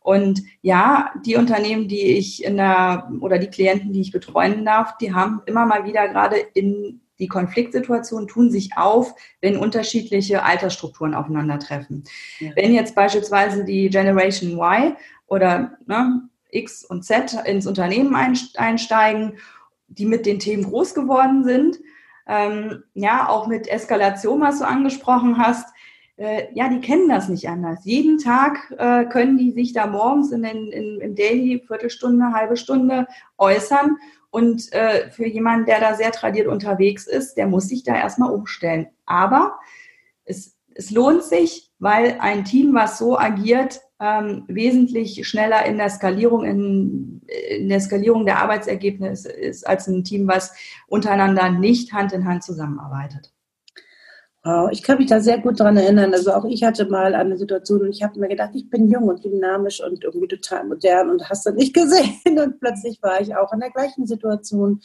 Und 0.00 0.42
ja, 0.62 1.10
die 1.24 1.36
Unternehmen, 1.36 1.88
die 1.88 2.16
ich 2.16 2.44
in 2.44 2.56
der 2.56 3.10
oder 3.20 3.38
die 3.38 3.48
Klienten, 3.50 3.92
die 3.92 4.00
ich 4.00 4.12
betreuen 4.12 4.64
darf, 4.64 4.96
die 4.98 5.12
haben 5.12 5.42
immer 5.46 5.66
mal 5.66 5.84
wieder 5.84 6.06
gerade 6.08 6.36
in 6.36 7.00
die 7.18 7.28
Konfliktsituation 7.28 8.28
tun 8.28 8.50
sich 8.50 8.76
auf, 8.76 9.14
wenn 9.40 9.56
unterschiedliche 9.56 10.42
Altersstrukturen 10.42 11.14
aufeinandertreffen. 11.14 12.04
Ja. 12.38 12.50
Wenn 12.54 12.74
jetzt 12.74 12.94
beispielsweise 12.94 13.64
die 13.64 13.88
Generation 13.88 14.52
Y 14.52 14.96
oder 15.26 15.78
ne, 15.86 16.28
X 16.56 16.84
und 16.84 17.04
Z 17.04 17.34
ins 17.44 17.66
Unternehmen 17.66 18.14
einsteigen 18.14 19.38
die 19.88 20.06
mit 20.06 20.26
den 20.26 20.38
Themen 20.38 20.64
groß 20.64 20.94
geworden 20.94 21.44
sind. 21.44 21.78
Ähm, 22.26 22.82
ja, 22.94 23.28
auch 23.28 23.46
mit 23.46 23.68
Eskalation, 23.68 24.40
was 24.40 24.58
du 24.58 24.66
angesprochen 24.66 25.38
hast. 25.38 25.68
Äh, 26.16 26.48
ja, 26.54 26.68
die 26.68 26.80
kennen 26.80 27.08
das 27.08 27.28
nicht 27.28 27.48
anders. 27.48 27.84
Jeden 27.84 28.18
Tag 28.18 28.74
äh, 28.78 29.04
können 29.04 29.38
die 29.38 29.52
sich 29.52 29.72
da 29.72 29.86
morgens 29.86 30.32
in 30.32 30.42
den, 30.42 30.72
in, 30.72 31.00
im 31.00 31.14
Daily 31.14 31.62
Viertelstunde, 31.66 32.32
halbe 32.32 32.56
Stunde 32.56 33.06
äußern. 33.38 33.96
Und 34.30 34.72
äh, 34.72 35.10
für 35.10 35.26
jemanden, 35.26 35.66
der 35.66 35.80
da 35.80 35.94
sehr 35.94 36.10
tradiert 36.10 36.48
unterwegs 36.48 37.06
ist, 37.06 37.34
der 37.34 37.46
muss 37.46 37.68
sich 37.68 37.84
da 37.84 37.94
erstmal 37.94 38.32
umstellen. 38.32 38.88
Aber 39.04 39.58
es, 40.24 40.56
es 40.74 40.90
lohnt 40.90 41.22
sich, 41.22 41.65
weil 41.78 42.18
ein 42.20 42.44
Team, 42.44 42.74
was 42.74 42.98
so 42.98 43.18
agiert, 43.18 43.80
ähm, 44.00 44.44
wesentlich 44.48 45.26
schneller 45.26 45.64
in 45.64 45.78
der 45.78 45.90
Skalierung, 45.90 46.44
in, 46.44 47.22
in 47.48 47.68
der 47.68 47.80
Skalierung 47.80 48.26
der 48.26 48.38
Arbeitsergebnisse 48.40 49.30
ist 49.30 49.66
als 49.66 49.86
ein 49.86 50.04
Team, 50.04 50.28
was 50.28 50.54
untereinander 50.86 51.50
nicht 51.50 51.92
Hand 51.92 52.12
in 52.12 52.26
Hand 52.26 52.44
zusammenarbeitet. 52.44 53.32
Ich 54.70 54.84
kann 54.84 54.98
mich 54.98 55.08
da 55.08 55.18
sehr 55.18 55.38
gut 55.38 55.58
dran 55.58 55.76
erinnern. 55.76 56.14
Also 56.14 56.32
auch 56.32 56.44
ich 56.44 56.62
hatte 56.62 56.84
mal 56.86 57.16
eine 57.16 57.36
Situation 57.36 57.80
und 57.80 57.90
ich 57.90 58.04
habe 58.04 58.20
mir 58.20 58.28
gedacht, 58.28 58.50
ich 58.54 58.70
bin 58.70 58.88
jung 58.88 59.08
und 59.08 59.24
dynamisch 59.24 59.82
und 59.82 60.04
irgendwie 60.04 60.28
total 60.28 60.64
modern 60.64 61.10
und 61.10 61.28
hast 61.28 61.46
das 61.46 61.54
nicht 61.54 61.74
gesehen. 61.74 62.38
Und 62.38 62.60
plötzlich 62.60 63.02
war 63.02 63.20
ich 63.20 63.34
auch 63.34 63.52
in 63.52 63.58
der 63.58 63.70
gleichen 63.70 64.06
Situation, 64.06 64.82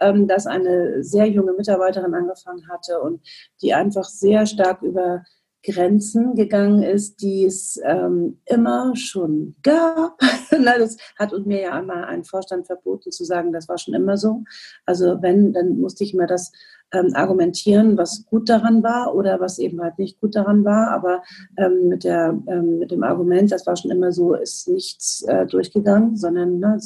ähm, 0.00 0.26
dass 0.26 0.48
eine 0.48 1.04
sehr 1.04 1.28
junge 1.28 1.52
Mitarbeiterin 1.52 2.12
angefangen 2.12 2.68
hatte 2.68 3.00
und 3.00 3.20
die 3.62 3.72
einfach 3.72 4.02
sehr 4.02 4.46
stark 4.46 4.82
über 4.82 5.22
Grenzen 5.64 6.34
gegangen 6.34 6.82
ist, 6.82 7.22
die 7.22 7.44
es 7.44 7.80
ähm, 7.84 8.38
immer 8.44 8.94
schon 8.96 9.56
gab. 9.62 10.18
das 10.50 10.96
hat 11.16 11.32
mir 11.46 11.62
ja 11.62 11.72
einmal 11.72 12.04
ein 12.04 12.24
Vorstand 12.24 12.66
verboten 12.66 13.10
zu 13.10 13.24
sagen, 13.24 13.52
das 13.52 13.68
war 13.68 13.78
schon 13.78 13.94
immer 13.94 14.16
so. 14.16 14.44
Also 14.86 15.22
wenn, 15.22 15.52
dann 15.52 15.78
musste 15.78 16.04
ich 16.04 16.14
mir 16.14 16.26
das 16.26 16.52
ähm, 16.92 17.10
argumentieren, 17.14 17.96
was 17.96 18.26
gut 18.26 18.48
daran 18.48 18.82
war 18.82 19.14
oder 19.14 19.40
was 19.40 19.58
eben 19.58 19.80
halt 19.80 19.98
nicht 19.98 20.20
gut 20.20 20.36
daran 20.36 20.64
war. 20.64 20.90
Aber 20.90 21.22
ähm, 21.56 21.88
mit, 21.88 22.04
der, 22.04 22.38
ähm, 22.46 22.78
mit 22.78 22.90
dem 22.90 23.02
Argument, 23.02 23.50
das 23.50 23.66
war 23.66 23.76
schon 23.76 23.90
immer 23.90 24.12
so, 24.12 24.34
ist 24.34 24.68
nichts 24.68 25.22
äh, 25.22 25.46
durchgegangen, 25.46 26.16
sondern 26.16 26.58
ne, 26.58 26.78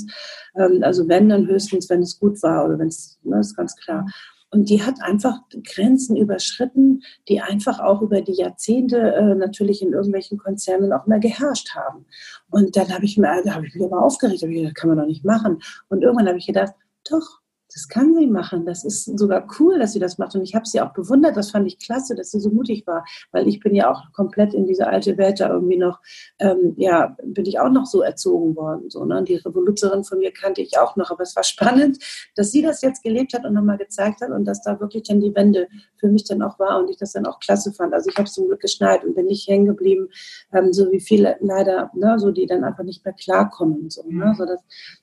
ähm, 0.57 0.81
also 0.83 1.09
wenn, 1.09 1.29
dann 1.29 1.47
höchstens, 1.47 1.91
wenn 1.91 2.03
es 2.03 2.19
gut 2.19 2.43
war 2.43 2.65
oder 2.65 2.79
wenn 2.79 2.89
es, 2.89 3.19
ne, 3.23 3.41
ist 3.41 3.57
ganz 3.57 3.77
klar. 3.77 4.07
Und 4.51 4.71
die 4.71 4.83
hat 4.83 5.03
einfach 5.03 5.41
Grenzen 5.63 6.17
überschritten, 6.17 7.03
die 7.29 7.41
einfach 7.41 7.81
auch 7.81 8.01
über 8.01 8.23
die 8.23 8.33
Jahrzehnte 8.33 9.15
äh, 9.15 9.35
natürlich 9.35 9.83
in 9.83 9.93
irgendwelchen 9.93 10.39
Konzernen 10.39 10.93
auch 10.93 11.07
mal 11.07 11.21
geherrscht 11.21 11.75
haben. 11.75 12.07
Und 12.51 12.77
dann 12.77 12.93
habe 12.93 13.05
ich, 13.05 13.19
mir, 13.19 13.43
da 13.45 13.55
habe 13.55 13.67
ich 13.67 13.75
mich 13.75 13.85
immer 13.85 14.03
aufgeregt, 14.03 14.43
hab 14.43 14.49
ich 14.49 14.57
gedacht, 14.57 14.75
kann 14.75 14.89
man 14.89 14.99
doch 14.99 15.07
nicht 15.07 15.25
machen. 15.25 15.61
Und 15.89 16.03
irgendwann 16.03 16.29
habe 16.29 16.39
ich 16.39 16.47
gedacht, 16.47 16.73
doch, 17.11 17.41
das 17.73 17.89
kann 17.89 18.15
sie 18.15 18.27
machen. 18.27 18.65
Das 18.65 18.85
ist 18.85 19.19
sogar 19.19 19.47
cool, 19.59 19.79
dass 19.79 19.93
sie 19.93 19.99
das 19.99 20.19
macht. 20.19 20.35
Und 20.35 20.43
ich 20.43 20.55
habe 20.55 20.67
sie 20.67 20.81
auch 20.81 20.93
bewundert. 20.93 21.37
Das 21.37 21.51
fand 21.51 21.67
ich 21.67 21.79
klasse, 21.79 22.15
dass 22.15 22.31
sie 22.31 22.41
so 22.41 22.51
mutig 22.51 22.87
war, 22.87 23.05
weil 23.31 23.47
ich 23.47 23.61
bin 23.61 23.75
ja 23.75 23.91
auch 23.91 24.13
komplett 24.13 24.55
in 24.55 24.67
diese 24.67 24.87
alte 24.87 25.19
Welt 25.19 25.41
da 25.41 25.51
irgendwie 25.51 25.77
noch, 25.77 26.01
ähm, 26.39 26.75
ja, 26.77 27.17
bin 27.23 27.45
ich 27.45 27.61
auch 27.61 27.71
noch 27.71 27.85
so 27.85 28.01
erzogen 28.01 28.57
worden. 28.57 28.89
So, 28.89 29.05
ne? 29.05 29.23
Die 29.23 29.37
Revoluzerin 29.37 30.05
von 30.05 30.19
mir 30.19 30.33
kannte 30.33 30.63
ich 30.63 30.79
auch 30.79 30.97
noch. 30.97 31.11
Aber 31.11 31.23
es 31.23 31.37
war 31.37 31.43
spannend, 31.45 31.99
dass 32.37 32.51
sie 32.51 32.63
das 32.63 32.81
jetzt 32.81 33.03
gelebt 33.03 33.35
hat 33.35 33.45
und 33.45 33.53
nochmal 33.53 33.79
gezeigt 33.79 34.23
hat 34.23 34.31
und 34.31 34.45
dass 34.45 34.63
da 34.63 34.81
wirklich 34.81 35.03
dann 35.03 35.21
die 35.21 35.35
Wende 35.35 35.69
für 35.97 36.09
mich 36.09 36.25
dann 36.25 36.43
auch 36.43 36.59
war 36.59 36.79
und 36.79 36.89
ich 36.89 36.97
das 36.97 37.13
dann 37.13 37.27
auch 37.27 37.39
klasse 37.39 37.73
fand. 37.73 37.93
Also 37.93 38.09
ich 38.09 38.17
habe 38.17 38.29
zum 38.29 38.47
Glück 38.47 38.61
geschneit 38.61 39.05
und 39.05 39.15
bin 39.15 39.27
nicht 39.27 39.47
hängen 39.47 39.67
geblieben, 39.67 40.09
ähm, 40.53 40.73
so 40.73 40.91
wie 40.91 41.01
viele 41.01 41.37
leider, 41.41 41.91
ne, 41.95 42.19
so 42.19 42.31
die 42.31 42.47
dann 42.47 42.65
einfach 42.65 42.85
nicht 42.85 43.05
mehr 43.05 43.15
klarkommen. 43.15 43.91
So, 43.91 44.03
ne? 44.09 44.27
Mhm. 44.27 44.35
so 44.35 44.47
das 44.47 44.61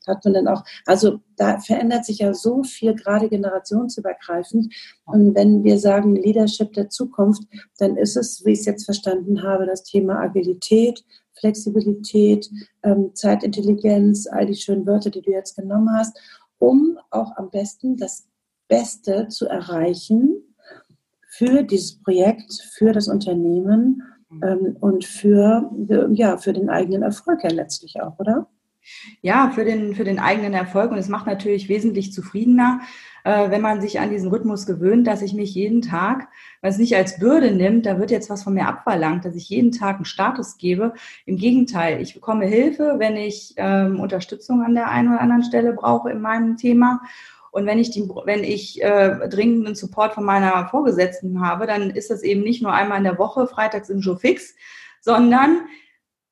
hat 0.08 0.24
man 0.26 0.34
dann 0.34 0.48
auch, 0.48 0.64
also 0.86 1.20
da 1.36 1.60
verändert 1.60 2.06
sich 2.06 2.20
ja 2.20 2.34
so 2.34 2.55
viel, 2.64 2.94
gerade 2.96 3.30
generationsübergreifend. 3.30 4.74
Und 5.06 5.36
wenn 5.36 5.64
wir 5.64 5.80
sagen 5.80 6.16
Leadership 6.16 6.74
der 6.74 6.90
Zukunft, 6.90 7.44
dann 7.78 7.98
ist 7.98 8.16
es, 8.16 8.44
wie 8.46 8.52
ich 8.52 8.60
es 8.60 8.66
jetzt 8.66 8.86
verstanden 8.86 9.44
habe, 9.44 9.66
das 9.66 9.84
Thema 9.84 10.20
Agilität, 10.20 11.04
Flexibilität, 11.40 12.50
ähm, 12.84 13.12
Zeitintelligenz, 13.14 14.28
all 14.28 14.46
die 14.46 14.56
schönen 14.56 14.86
Wörter, 14.86 15.10
die 15.10 15.22
du 15.22 15.32
jetzt 15.32 15.56
genommen 15.56 15.90
hast, 15.94 16.18
um 16.58 16.98
auch 17.12 17.36
am 17.38 17.50
besten 17.50 17.98
das 17.98 18.28
Beste 18.68 19.28
zu 19.28 19.48
erreichen 19.48 20.42
für 21.28 21.64
dieses 21.64 22.02
Projekt, 22.02 22.54
für 22.74 22.94
das 22.94 23.08
Unternehmen 23.08 24.02
ähm, 24.42 24.78
und 24.80 25.06
für, 25.06 25.70
ja, 26.14 26.38
für 26.38 26.54
den 26.54 26.70
eigenen 26.70 27.04
Erfolg 27.04 27.44
ja 27.44 27.50
letztlich 27.50 28.02
auch, 28.02 28.18
oder? 28.20 28.48
Ja, 29.22 29.50
für 29.50 29.66
den, 29.66 29.96
für 29.96 30.04
den 30.04 30.20
eigenen 30.20 30.54
Erfolg. 30.54 30.92
Und 30.92 30.98
es 30.98 31.10
macht 31.10 31.26
natürlich 31.26 31.70
wesentlich 31.70 32.14
zufriedener, 32.14 32.82
äh, 33.24 33.50
wenn 33.50 33.62
man 33.62 33.82
sich 33.82 34.00
an 34.00 34.12
diesen 34.12 34.30
Rhythmus 34.30 34.66
gewöhnt, 34.66 35.08
dass 35.08 35.22
ich 35.22 35.34
mich 35.34 35.56
jeden 35.56 35.82
Tag, 35.82 36.28
weil 36.62 36.72
es 36.72 36.78
nicht 36.78 36.96
als 36.96 37.20
Bürde 37.20 37.52
nimmt, 37.52 37.86
da 37.86 38.00
wird 38.00 38.12
jetzt 38.12 38.30
was 38.30 38.44
von 38.44 38.54
mir 38.54 38.68
abverlangt, 38.68 39.26
dass 39.26 39.36
ich 39.36 39.50
jeden 39.50 39.72
Tag 39.72 39.96
einen 39.96 40.06
Status 40.06 40.58
gebe. 40.58 40.94
Im 41.26 41.38
Gegenteil, 41.38 42.02
ich 42.02 42.14
bekomme 42.14 42.46
Hilfe, 42.46 42.96
wenn 42.98 43.18
ich 43.18 43.56
ähm, 43.58 44.00
Unterstützung 44.00 44.62
an 44.62 44.76
der 44.76 44.90
einen 44.90 45.10
oder 45.10 45.22
anderen 45.22 45.44
Stelle 45.44 45.74
brauche 45.74 46.12
in 46.12 46.22
meinem 46.22 46.58
Thema. 46.58 47.02
Und 47.52 47.66
wenn 47.66 47.80
ich, 47.80 47.90
die, 47.90 48.08
wenn 48.26 48.44
ich 48.44 48.84
äh, 48.84 49.30
dringenden 49.30 49.76
Support 49.76 50.14
von 50.14 50.26
meiner 50.26 50.68
Vorgesetzten 50.68 51.40
habe, 51.40 51.66
dann 51.66 51.90
ist 51.90 52.12
das 52.12 52.22
eben 52.22 52.42
nicht 52.42 52.62
nur 52.62 52.74
einmal 52.74 52.98
in 52.98 53.06
der 53.06 53.18
Woche, 53.18 53.48
freitags 53.48 53.90
im 53.90 54.02
Joe 54.02 54.18
fix, 54.18 54.56
sondern 55.00 55.62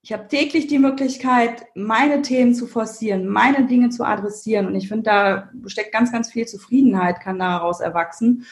ich 0.04 0.12
habe 0.12 0.28
täglich 0.28 0.68
die 0.68 0.80
Möglichkeit, 0.80 1.66
meine 1.76 2.22
Themen 2.22 2.54
zu 2.54 2.68
forcieren, 2.68 3.26
meine 3.26 3.68
Dinge 3.68 3.90
zu 3.90 4.04
adressieren. 4.04 4.68
Und 4.68 4.76
ich 4.76 4.90
finde, 4.90 5.04
da 5.04 5.50
steckt 5.68 5.94
ganz, 5.94 6.12
ganz 6.12 6.30
viel 6.30 6.46
Zufriedenheit, 6.46 7.22
kann 7.22 7.40
daraus 7.40 7.80
erwachsen. 7.80 8.46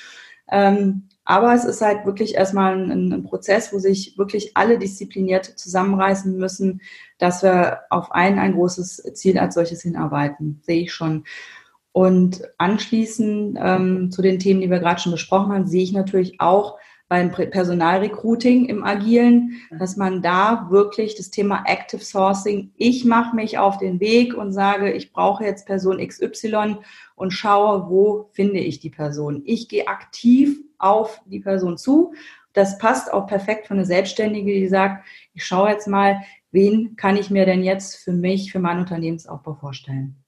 Ähm, 0.50 1.10
aber 1.26 1.54
es 1.54 1.66
ist 1.66 1.82
halt 1.82 2.06
wirklich 2.06 2.36
erstmal 2.36 2.74
ein, 2.78 3.12
ein, 3.12 3.24
Prozess, 3.24 3.74
wo 3.74 3.80
sich 3.80 4.18
wirklich 4.18 4.56
alle 4.56 4.80
diszipliniert 4.80 5.46
zusammenreißen 5.46 6.38
müssen, 6.38 6.82
dass 7.18 7.44
wir 7.44 7.82
auf 7.90 8.14
ein, 8.14 8.40
ein 8.40 8.54
großes 8.54 9.12
Ziel 9.14 9.38
als 9.38 9.56
solches 9.56 9.82
hinarbeiten. 9.82 10.62
Sehe 10.64 10.84
ich 10.84 10.94
schon. 10.94 11.26
Und 11.92 12.44
anschließend 12.60 13.60
ähm, 13.62 14.10
zu 14.10 14.22
den 14.22 14.40
Themen, 14.40 14.62
die 14.62 14.70
wir 14.70 14.80
gerade 14.80 15.02
schon 15.02 15.12
besprochen 15.12 15.52
haben, 15.52 15.68
sehe 15.68 15.84
ich 15.84 15.92
natürlich 15.92 16.40
auch, 16.40 16.78
beim 17.12 17.30
Personalrecruiting 17.30 18.68
im 18.68 18.86
Agilen, 18.86 19.62
dass 19.78 19.98
man 19.98 20.22
da 20.22 20.68
wirklich 20.70 21.16
das 21.16 21.30
Thema 21.30 21.66
Active 21.66 22.02
Sourcing, 22.02 22.72
ich 22.78 23.04
mache 23.04 23.36
mich 23.36 23.58
auf 23.58 23.78
den 23.78 24.00
Weg 24.00 24.34
und 24.34 24.54
sage, 24.54 24.94
ich 24.94 25.12
brauche 25.12 25.44
jetzt 25.44 25.66
Person 25.66 25.98
XY 25.98 26.78
und 27.16 27.32
schaue, 27.32 27.90
wo 27.90 28.30
finde 28.32 28.60
ich 28.60 28.80
die 28.80 28.90
Person. 28.90 29.42
Ich 29.44 29.68
gehe 29.68 29.90
aktiv 29.90 30.58
auf 30.78 31.22
die 31.26 31.42
Person 31.42 31.78
zu. 31.78 32.14
Das 32.54 32.78
passt 32.78 33.12
auch 33.12 33.28
perfekt 33.28 33.68
für 33.68 33.74
eine 33.74 33.84
Selbstständige, 33.84 34.54
die 34.54 34.70
sagt, 34.70 35.06
ich 35.34 35.44
schaue 35.44 35.68
jetzt 35.68 35.90
mal, 35.90 36.22
wen 36.52 36.96
kann 36.96 37.18
ich 37.18 37.30
mir 37.30 37.46
denn 37.46 37.62
jetzt 37.62 37.98
für 37.98 38.14
mich, 38.14 38.54
für 38.54 38.60
meinen 38.60 38.80
Unternehmensaufbau 38.80 39.56
vorstellen. 39.56 40.21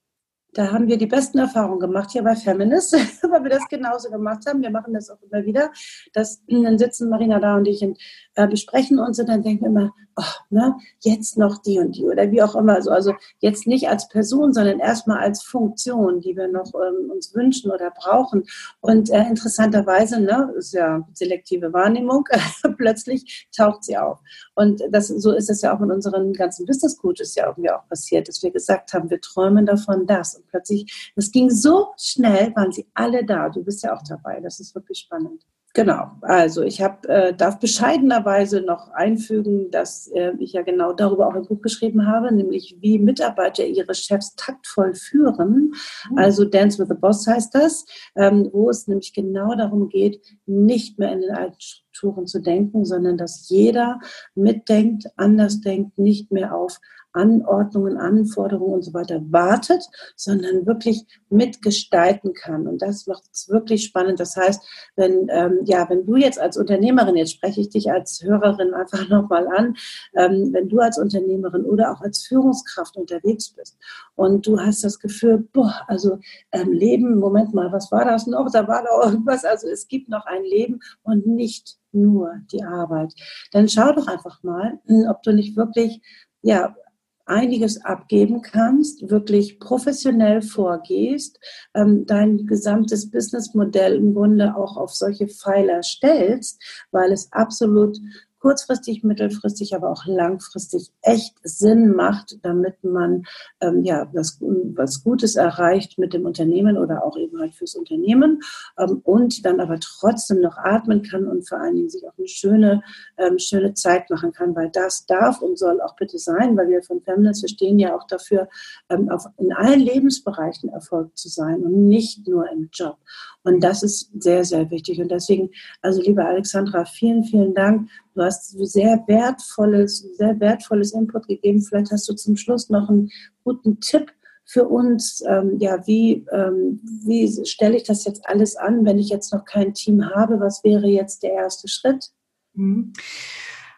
Da 0.54 0.72
haben 0.72 0.88
wir 0.88 0.98
die 0.98 1.08
besten 1.08 1.40
Erfahrungen 1.40 1.80
gemacht 1.80 2.12
hier 2.12 2.24
bei 2.24 2.36
Feminist, 2.36 2.94
weil 3.30 3.44
wir 3.44 3.50
das 3.50 3.68
genauso 3.70 4.10
gemacht 4.10 4.46
haben. 4.48 4.62
Wir 4.62 4.70
machen 4.70 4.94
das 4.94 5.10
auch 5.10 5.22
immer 5.22 5.44
wieder. 5.46 5.72
Das, 6.14 6.44
dann 6.48 6.78
sitzen 6.78 7.10
Marina 7.10 7.40
da 7.40 7.58
und 7.58 7.68
ich 7.68 7.84
und 7.84 7.98
äh, 8.36 8.48
besprechen 8.48 9.00
uns 9.00 9.20
und 9.20 9.28
dann 9.28 9.42
denken 9.42 9.64
wir 9.64 9.70
immer, 9.70 9.94
oh, 10.16 10.24
ne, 10.50 10.76
jetzt 11.00 11.38
noch 11.38 11.58
die 11.62 11.80
und 11.80 11.96
die 11.96 12.06
oder 12.06 12.32
wie 12.32 12.42
auch 12.42 12.56
immer. 12.56 12.76
Also, 12.76 12.92
also 12.92 13.14
jetzt 13.40 13.68
nicht 13.68 13.90
als 13.90 14.08
Person, 14.08 14.54
sondern 14.54 14.80
erstmal 14.80 15.20
als 15.20 15.44
Funktion, 15.44 16.22
die 16.22 16.36
wir 16.36 16.48
noch 16.48 16.72
ähm, 16.76 17.12
uns 17.12 17.34
wünschen 17.34 17.72
oder 17.72 17.92
brauchen. 17.92 18.44
Und 18.82 19.10
äh, 19.10 19.28
interessanterweise, 19.28 20.20
ne, 20.20 20.54
ist 20.58 20.74
ja 20.74 21.08
selektive 21.14 21.74
Wahrnehmung, 21.74 22.26
plötzlich 22.78 23.48
taucht 23.56 23.84
sie 23.84 23.98
auf. 23.98 24.20
Und 24.56 24.82
das, 24.92 25.08
so 25.08 25.32
ist 25.32 25.50
es 25.50 25.62
ja 25.62 25.76
auch 25.76 25.82
in 25.82 25.92
unseren 25.92 26.34
ganzen 26.34 26.66
Business 26.66 26.98
Coaches 26.98 27.36
ja 27.36 27.48
irgendwie 27.48 27.72
auch 27.72 27.88
passiert, 27.88 28.28
dass 28.28 28.44
wir 28.44 28.52
gesagt 28.52 28.94
haben, 28.94 29.10
wir 29.10 29.22
träumen 29.22 29.66
davon 29.66 30.06
das. 30.06 30.36
Und 30.36 30.48
plötzlich, 30.48 31.12
das 31.16 31.32
ging 31.32 31.50
so 31.50 31.94
schnell, 31.98 32.56
waren 32.56 32.72
sie 32.72 32.88
alle 32.94 33.26
da. 33.26 33.50
Du 33.50 33.64
bist 33.64 33.84
ja 33.84 33.96
auch 33.96 34.04
dabei. 34.08 34.40
Das 34.40 34.60
ist 34.60 34.76
wirklich 34.76 35.00
spannend. 35.00 35.44
Genau, 35.76 36.12
also 36.22 36.62
ich 36.62 36.84
hab, 36.84 37.04
äh, 37.08 37.34
darf 37.34 37.58
bescheidenerweise 37.58 38.62
noch 38.62 38.92
einfügen, 38.92 39.72
dass 39.72 40.08
äh, 40.14 40.34
ich 40.38 40.54
ja 40.54 40.62
genau 40.62 40.94
darüber 40.94 41.28
auch 41.28 41.34
ein 41.34 41.48
Buch 41.48 41.64
geschrieben 41.64 42.06
habe, 42.06 42.32
nämlich 42.32 42.78
wie 42.80 43.00
Mitarbeiter 43.00 43.66
ihre 43.66 43.96
Chefs 43.96 44.36
taktvoll 44.36 44.94
führen. 44.94 45.74
Mhm. 46.12 46.18
Also 46.18 46.46
Dance 46.46 46.78
with 46.78 46.90
the 46.90 46.96
Boss 46.96 47.26
heißt 47.26 47.56
das, 47.56 47.86
ähm, 48.16 48.50
wo 48.54 48.70
es 48.70 48.88
nämlich 48.88 49.14
genau 49.14 49.56
darum 49.56 49.90
geht, 49.90 50.22
nicht 50.46 51.00
mehr 51.00 51.12
in 51.12 51.22
den 51.22 51.32
alten 51.32 51.60
Strukturen 51.60 52.28
zu 52.28 52.40
denken, 52.40 52.86
sondern 52.86 53.18
dass 53.18 53.50
jeder 53.50 54.00
mitdenkt, 54.36 55.08
anders 55.16 55.62
denkt, 55.62 55.98
nicht 55.98 56.32
mehr 56.32 56.56
auf 56.56 56.80
Anordnungen, 57.14 57.98
Anforderungen 57.98 58.74
und 58.74 58.82
so 58.82 58.94
weiter 58.94 59.22
wartet, 59.30 59.88
sondern 60.16 60.66
wirklich 60.66 61.06
mitgestalten 61.30 62.34
kann. 62.34 62.68
Und 62.68 62.82
das 62.82 63.08
macht 63.08 63.24
es 63.32 63.50
wirklich 63.50 63.86
spannend. 63.86 64.20
Das 64.20 64.36
heißt, 64.36 64.62
wenn, 64.96 65.28
ähm, 65.30 65.60
ja, 65.66 65.90
wenn 65.90 66.06
du 66.06 66.16
jetzt 66.16 66.40
als 66.40 66.58
Unternehmerin, 66.58 67.16
jetzt 67.16 67.34
spreche 67.34 67.62
ich 67.62 67.70
dich 67.70 67.92
als 67.92 68.22
Hörerin 68.24 68.74
einfach 68.74 69.08
nochmal 69.10 69.48
an, 69.48 69.76
ähm, 70.16 70.50
wenn 70.52 70.70
du 70.70 70.80
als 70.80 70.98
Unternehmerin 70.98 71.66
oder 71.66 71.92
auch 71.92 72.02
als 72.02 72.24
Führungskraft 72.24 72.98
unterwegs 72.98 73.52
bist 73.52 73.78
und 74.16 74.46
du 74.48 74.60
hast 74.60 74.84
das 74.84 75.00
Gefühl, 75.00 75.48
boah, 75.54 75.82
also 75.88 76.20
ähm, 76.52 76.72
Leben, 76.72 77.20
Moment 77.20 77.54
mal, 77.54 77.72
was 77.72 77.92
war 77.92 78.06
das 78.06 78.28
noch? 78.28 78.52
Da 78.52 78.68
war 78.68 78.84
da 78.84 79.08
irgendwas. 79.08 79.46
Also 79.46 79.68
es 79.68 79.88
gibt 79.88 80.10
noch 80.10 80.26
ein 80.26 80.44
Leben 80.44 80.80
und 81.04 81.28
nicht 81.28 81.78
nur 81.92 82.34
die 82.52 82.64
Arbeit. 82.64 83.14
Dann 83.52 83.70
schau 83.70 83.92
doch 83.92 84.08
einfach 84.08 84.42
mal, 84.42 84.80
ob 85.10 85.22
du 85.22 85.32
nicht 85.32 85.56
wirklich 85.56 86.02
ja, 86.44 86.76
einiges 87.26 87.84
abgeben 87.84 88.42
kannst, 88.42 89.10
wirklich 89.10 89.60
professionell 89.60 90.42
vorgehst, 90.42 91.40
ähm, 91.74 92.06
dein 92.06 92.46
gesamtes 92.46 93.10
Businessmodell 93.10 93.96
im 93.96 94.14
Grunde 94.14 94.56
auch 94.56 94.78
auf 94.78 94.92
solche 94.94 95.28
Pfeiler 95.28 95.84
stellst, 95.84 96.62
weil 96.92 97.12
es 97.12 97.32
absolut 97.32 97.98
kurzfristig, 98.44 99.06
mittelfristig, 99.06 99.74
aber 99.74 99.90
auch 99.90 100.06
langfristig 100.06 100.92
echt 101.02 101.34
Sinn 101.44 101.96
macht, 101.96 102.40
damit 102.44 102.84
man 102.84 103.24
ähm, 103.62 103.86
ja 103.86 104.10
was, 104.12 104.38
was 104.42 105.02
Gutes 105.02 105.38
erreicht 105.38 105.98
mit 105.98 106.14
dem 106.14 106.26
Unternehmen 106.26 106.78
oder 106.78 107.06
auch 107.06 107.16
eben 107.16 107.40
halt 107.40 107.56
fürs 107.56 107.74
Unternehmen 107.76 108.42
ähm, 108.78 109.00
und 109.06 109.46
dann 109.46 109.62
aber 109.62 109.80
trotzdem 109.80 110.42
noch 110.42 110.58
atmen 110.58 111.04
kann 111.04 111.26
und 111.26 111.48
vor 111.48 111.62
allen 111.62 111.76
Dingen 111.78 111.90
sich 111.90 112.06
auch 112.06 112.18
eine 112.18 112.28
schöne, 112.28 112.84
ähm, 113.18 113.40
schöne 113.40 113.76
Zeit 113.76 114.10
machen 114.10 114.34
kann, 114.34 114.54
weil 114.58 114.70
das 114.70 115.06
darf 115.06 115.42
und 115.42 115.58
soll 115.58 115.80
auch 115.80 115.96
bitte 115.96 116.18
sein, 116.18 116.58
weil 116.58 116.68
wir 116.68 116.84
von 116.84 117.02
Feminist, 117.02 117.44
wir 117.44 117.50
stehen 117.50 117.80
ja 117.80 117.96
auch 117.96 118.06
dafür, 118.08 118.50
ähm, 118.90 119.10
auf, 119.10 119.26
in 119.38 119.54
allen 119.54 119.80
Lebensbereichen 119.80 120.68
Erfolg 120.68 121.18
zu 121.18 121.30
sein 121.30 121.64
und 121.64 121.88
nicht 121.88 122.28
nur 122.28 122.52
im 122.52 122.68
Job. 122.74 122.98
Und 123.44 123.62
das 123.62 123.84
ist 123.84 124.10
sehr, 124.20 124.46
sehr 124.46 124.70
wichtig. 124.72 125.02
Und 125.02 125.12
deswegen, 125.12 125.50
also 125.82 126.02
liebe 126.02 126.26
Alexandra, 126.26 126.86
vielen, 126.86 127.24
vielen 127.24 127.54
Dank 127.54 127.90
Du 128.16 128.22
hast 128.22 128.52
sehr 128.52 129.04
wertvolles, 129.08 130.08
sehr 130.18 130.40
wertvolles 130.40 130.94
Input 130.94 131.28
gegeben. 131.28 131.62
Vielleicht 131.62 131.92
hast 131.92 132.08
du 132.08 132.14
zum 132.14 132.36
Schluss 132.36 132.70
noch 132.70 132.90
einen 132.90 133.10
guten 133.44 133.80
Tipp 133.80 134.12
für 134.46 134.68
uns. 134.68 135.24
Ähm, 135.28 135.58
ja, 135.60 135.86
wie, 135.88 136.26
ähm, 136.32 136.80
wie 137.06 137.46
stelle 137.46 137.76
ich 137.76 137.84
das 137.84 138.06
jetzt 138.06 138.28
alles 138.28 138.56
an, 138.56 138.86
wenn 138.86 139.00
ich 139.00 139.10
jetzt 139.10 139.34
noch 139.34 139.46
kein 139.46 139.74
Team 139.74 140.06
habe? 140.14 140.40
Was 140.40 140.64
wäre 140.64 140.88
jetzt 140.88 141.24
der 141.24 141.34
erste 141.34 141.68
Schritt? 141.68 142.12
Mhm. 142.54 142.94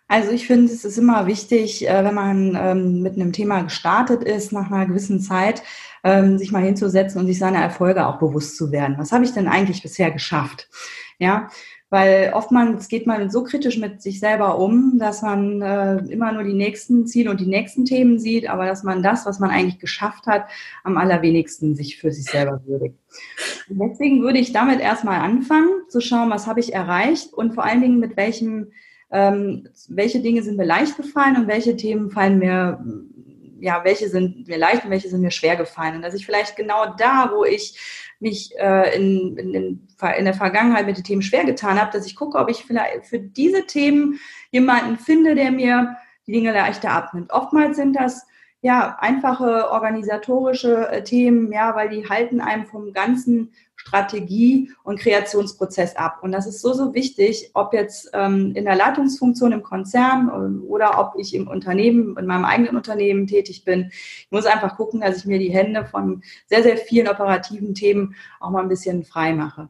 Also 0.07 0.31
ich 0.31 0.45
finde, 0.45 0.71
es 0.71 0.85
ist 0.85 0.97
immer 0.97 1.25
wichtig, 1.27 1.87
äh, 1.87 2.03
wenn 2.03 2.13
man 2.13 2.57
ähm, 2.59 3.01
mit 3.01 3.15
einem 3.15 3.33
Thema 3.33 3.61
gestartet 3.61 4.23
ist, 4.23 4.51
nach 4.51 4.71
einer 4.71 4.85
gewissen 4.85 5.19
Zeit, 5.19 5.63
ähm, 6.03 6.37
sich 6.37 6.51
mal 6.51 6.63
hinzusetzen 6.63 7.19
und 7.19 7.27
sich 7.27 7.39
seiner 7.39 7.59
Erfolge 7.59 8.05
auch 8.05 8.19
bewusst 8.19 8.57
zu 8.57 8.71
werden. 8.71 8.97
Was 8.99 9.11
habe 9.11 9.25
ich 9.25 9.31
denn 9.31 9.47
eigentlich 9.47 9.81
bisher 9.81 10.11
geschafft? 10.11 10.69
Ja, 11.17 11.49
weil 11.89 12.33
oftmals 12.33 12.87
geht 12.87 13.07
man 13.07 13.29
so 13.29 13.43
kritisch 13.43 13.77
mit 13.77 14.01
sich 14.01 14.19
selber 14.19 14.59
um, 14.59 14.97
dass 14.99 15.21
man 15.21 15.61
äh, 15.61 15.97
immer 16.07 16.31
nur 16.33 16.43
die 16.43 16.53
nächsten 16.53 17.07
Ziele 17.07 17.29
und 17.29 17.39
die 17.39 17.45
nächsten 17.45 17.85
Themen 17.85 18.19
sieht, 18.19 18.49
aber 18.49 18.65
dass 18.65 18.83
man 18.83 19.01
das, 19.01 19.25
was 19.25 19.39
man 19.39 19.49
eigentlich 19.49 19.79
geschafft 19.79 20.27
hat, 20.27 20.45
am 20.83 20.97
allerwenigsten 20.97 21.75
sich 21.75 21.97
für 21.97 22.11
sich 22.11 22.25
selber 22.25 22.61
würdigt. 22.65 22.95
Deswegen 23.69 24.23
würde 24.23 24.39
ich 24.39 24.51
damit 24.51 24.79
erstmal 24.81 25.21
anfangen, 25.21 25.69
zu 25.87 26.01
schauen, 26.01 26.29
was 26.29 26.47
habe 26.47 26.59
ich 26.59 26.73
erreicht 26.73 27.33
und 27.33 27.53
vor 27.53 27.63
allen 27.63 27.81
Dingen 27.81 27.99
mit 27.99 28.17
welchem, 28.17 28.71
ähm, 29.11 29.67
welche 29.87 30.19
Dinge 30.19 30.43
sind 30.43 30.57
mir 30.57 30.65
leicht 30.65 30.97
gefallen 30.97 31.37
und 31.37 31.47
welche 31.47 31.75
Themen 31.75 32.09
fallen 32.11 32.39
mir 32.39 32.79
ja, 33.59 33.83
welche 33.83 34.09
sind 34.09 34.47
mir 34.47 34.57
leicht 34.57 34.83
und 34.83 34.91
welche 34.91 35.09
sind 35.09 35.21
mir 35.21 35.31
schwer 35.31 35.55
gefallen. 35.55 35.95
Und 35.95 36.01
dass 36.01 36.13
ich 36.13 36.25
vielleicht 36.25 36.55
genau 36.55 36.93
da, 36.97 37.31
wo 37.33 37.45
ich 37.45 38.13
mich 38.19 38.51
äh, 38.57 38.95
in, 38.95 39.37
in, 39.37 39.53
in 39.53 40.25
der 40.25 40.33
Vergangenheit 40.33 40.85
mit 40.85 40.97
den 40.97 41.03
Themen 41.03 41.21
schwer 41.21 41.45
getan 41.45 41.79
habe, 41.79 41.91
dass 41.91 42.05
ich 42.05 42.15
gucke, 42.15 42.37
ob 42.37 42.49
ich 42.49 42.65
vielleicht 42.65 43.05
für 43.05 43.19
diese 43.19 43.65
Themen 43.65 44.19
jemanden 44.51 44.97
finde, 44.97 45.35
der 45.35 45.51
mir 45.51 45.97
die 46.27 46.33
Dinge 46.33 46.53
leichter 46.53 46.91
abnimmt. 46.91 47.31
Oftmals 47.31 47.77
sind 47.77 47.95
das 47.95 48.25
ja 48.65 48.97
einfache 48.99 49.69
organisatorische 49.69 50.89
äh, 50.89 51.04
Themen, 51.04 51.51
ja, 51.51 51.75
weil 51.75 51.89
die 51.89 52.10
halten 52.10 52.41
einem 52.41 52.65
vom 52.65 52.93
ganzen 52.93 53.54
Strategie 53.75 54.71
und 54.84 54.99
Kreationsprozess 54.99 55.95
ab. 55.95 56.17
Und 56.23 56.32
das 56.32 56.47
ist 56.47 56.62
so, 56.62 56.73
so 56.73 56.95
wichtig, 56.95 57.51
ob 57.54 57.73
jetzt 57.73 58.10
ähm, 58.13 58.54
in 58.56 58.65
der 58.65 58.75
Leitungsfunktion 58.75 59.51
im 59.51 59.62
Konzern 59.62 60.32
ähm, 60.34 60.63
oder 60.67 60.97
ob 60.97 61.13
ich 61.19 61.36
im 61.36 61.47
Unternehmen, 61.47 62.17
in 62.17 62.25
meinem 62.25 62.43
eigenen 62.43 62.75
Unternehmen 62.75 63.28
tätig 63.28 63.65
bin. 63.65 63.89
Ich 63.91 64.32
muss 64.32 64.47
einfach 64.47 64.78
gucken, 64.78 65.01
dass 65.01 65.17
ich 65.17 65.25
mir 65.25 65.38
die 65.38 65.54
Hände 65.54 65.86
von 65.86 66.23
sehr, 66.47 66.63
sehr 66.63 66.78
vielen 66.78 67.08
operativen 67.08 67.75
Themen 67.75 68.15
auch 68.39 68.49
mal 68.49 68.63
ein 68.63 68.69
bisschen 68.69 69.04
frei 69.04 69.34
mache. 69.34 69.69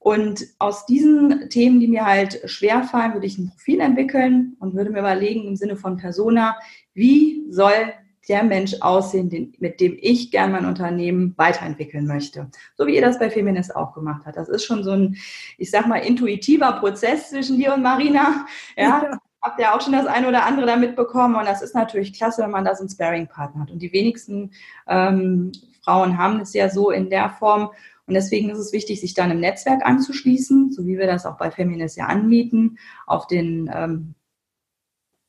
Und 0.00 0.46
aus 0.58 0.84
diesen 0.84 1.48
Themen, 1.48 1.78
die 1.78 1.86
mir 1.86 2.04
halt 2.04 2.40
schwer 2.46 2.82
fallen, 2.82 3.12
würde 3.14 3.26
ich 3.26 3.38
ein 3.38 3.50
Profil 3.50 3.78
entwickeln 3.78 4.56
und 4.58 4.74
würde 4.74 4.90
mir 4.90 4.98
überlegen 4.98 5.46
im 5.46 5.54
Sinne 5.54 5.76
von 5.76 5.96
Persona, 5.96 6.56
wie 6.92 7.44
soll 7.50 7.92
der 8.28 8.42
Mensch 8.42 8.74
aussehen, 8.80 9.30
den, 9.30 9.54
mit 9.58 9.80
dem 9.80 9.96
ich 10.00 10.30
gern 10.30 10.52
mein 10.52 10.66
Unternehmen 10.66 11.34
weiterentwickeln 11.36 12.06
möchte. 12.06 12.50
So 12.76 12.86
wie 12.86 12.96
ihr 12.96 13.00
das 13.00 13.18
bei 13.18 13.30
Feminist 13.30 13.74
auch 13.74 13.94
gemacht 13.94 14.22
habt. 14.26 14.36
Das 14.36 14.48
ist 14.48 14.64
schon 14.64 14.82
so 14.82 14.92
ein, 14.92 15.16
ich 15.58 15.70
sag 15.70 15.86
mal, 15.86 15.98
intuitiver 15.98 16.72
Prozess 16.72 17.30
zwischen 17.30 17.58
dir 17.58 17.74
und 17.74 17.82
Marina. 17.82 18.46
Ja. 18.76 19.02
ja. 19.02 19.18
Habt 19.42 19.60
ihr 19.60 19.72
auch 19.72 19.80
schon 19.80 19.92
das 19.92 20.06
eine 20.06 20.26
oder 20.26 20.44
andere 20.44 20.66
da 20.66 20.76
mitbekommen? 20.76 21.36
Und 21.36 21.46
das 21.46 21.62
ist 21.62 21.74
natürlich 21.74 22.12
klasse, 22.12 22.42
wenn 22.42 22.50
man 22.50 22.64
da 22.64 22.74
so 22.74 22.80
einen 22.80 22.88
Sparing-Partner 22.88 23.62
hat. 23.62 23.70
Und 23.70 23.80
die 23.80 23.92
wenigsten 23.92 24.50
ähm, 24.88 25.52
Frauen 25.84 26.18
haben 26.18 26.40
es 26.40 26.52
ja 26.52 26.68
so 26.68 26.90
in 26.90 27.10
der 27.10 27.30
Form. 27.30 27.70
Und 28.06 28.14
deswegen 28.14 28.50
ist 28.50 28.58
es 28.58 28.72
wichtig, 28.72 29.00
sich 29.00 29.14
dann 29.14 29.30
im 29.30 29.38
Netzwerk 29.38 29.86
anzuschließen, 29.86 30.72
so 30.72 30.84
wie 30.84 30.98
wir 30.98 31.06
das 31.06 31.26
auch 31.26 31.36
bei 31.36 31.52
Feminist 31.52 31.96
ja 31.96 32.06
anbieten, 32.06 32.78
auf 33.06 33.28
den 33.28 33.70
ähm, 33.72 34.14
äh, 34.18 34.25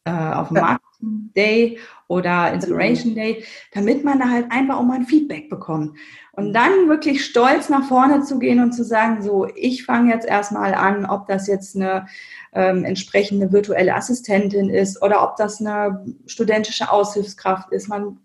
auf 0.08 0.50
dem 0.50 0.56
Markt 0.56 0.84
Day 1.00 1.80
oder 2.08 2.54
Inspiration 2.54 3.16
Day, 3.16 3.44
damit 3.74 4.04
man 4.04 4.20
da 4.20 4.30
halt 4.30 4.52
einfach 4.52 4.78
auch 4.78 4.84
mal 4.84 4.96
ein 4.96 5.06
Feedback 5.06 5.50
bekommt. 5.50 5.98
Und 6.32 6.54
dann 6.54 6.88
wirklich 6.88 7.26
stolz 7.26 7.70
nach 7.70 7.88
vorne 7.88 8.22
zu 8.22 8.40
gehen 8.40 8.62
und 8.62 8.72
zu 8.72 8.84
sagen, 8.84 9.22
so, 9.22 9.48
ich 9.56 9.86
fange 9.86 10.14
jetzt 10.14 10.28
erstmal 10.28 10.74
an, 10.74 11.06
ob 11.06 11.28
das 11.28 11.48
jetzt 11.48 11.76
eine 11.76 12.08
ähm, 12.54 12.86
entsprechende 12.86 13.52
virtuelle 13.52 13.96
Assistentin 13.96 14.70
ist 14.70 15.02
oder 15.02 15.24
ob 15.24 15.36
das 15.36 15.60
eine 15.60 16.06
studentische 16.28 16.92
Aushilfskraft 16.92 17.72
ist. 17.72 17.88
Man 17.88 18.20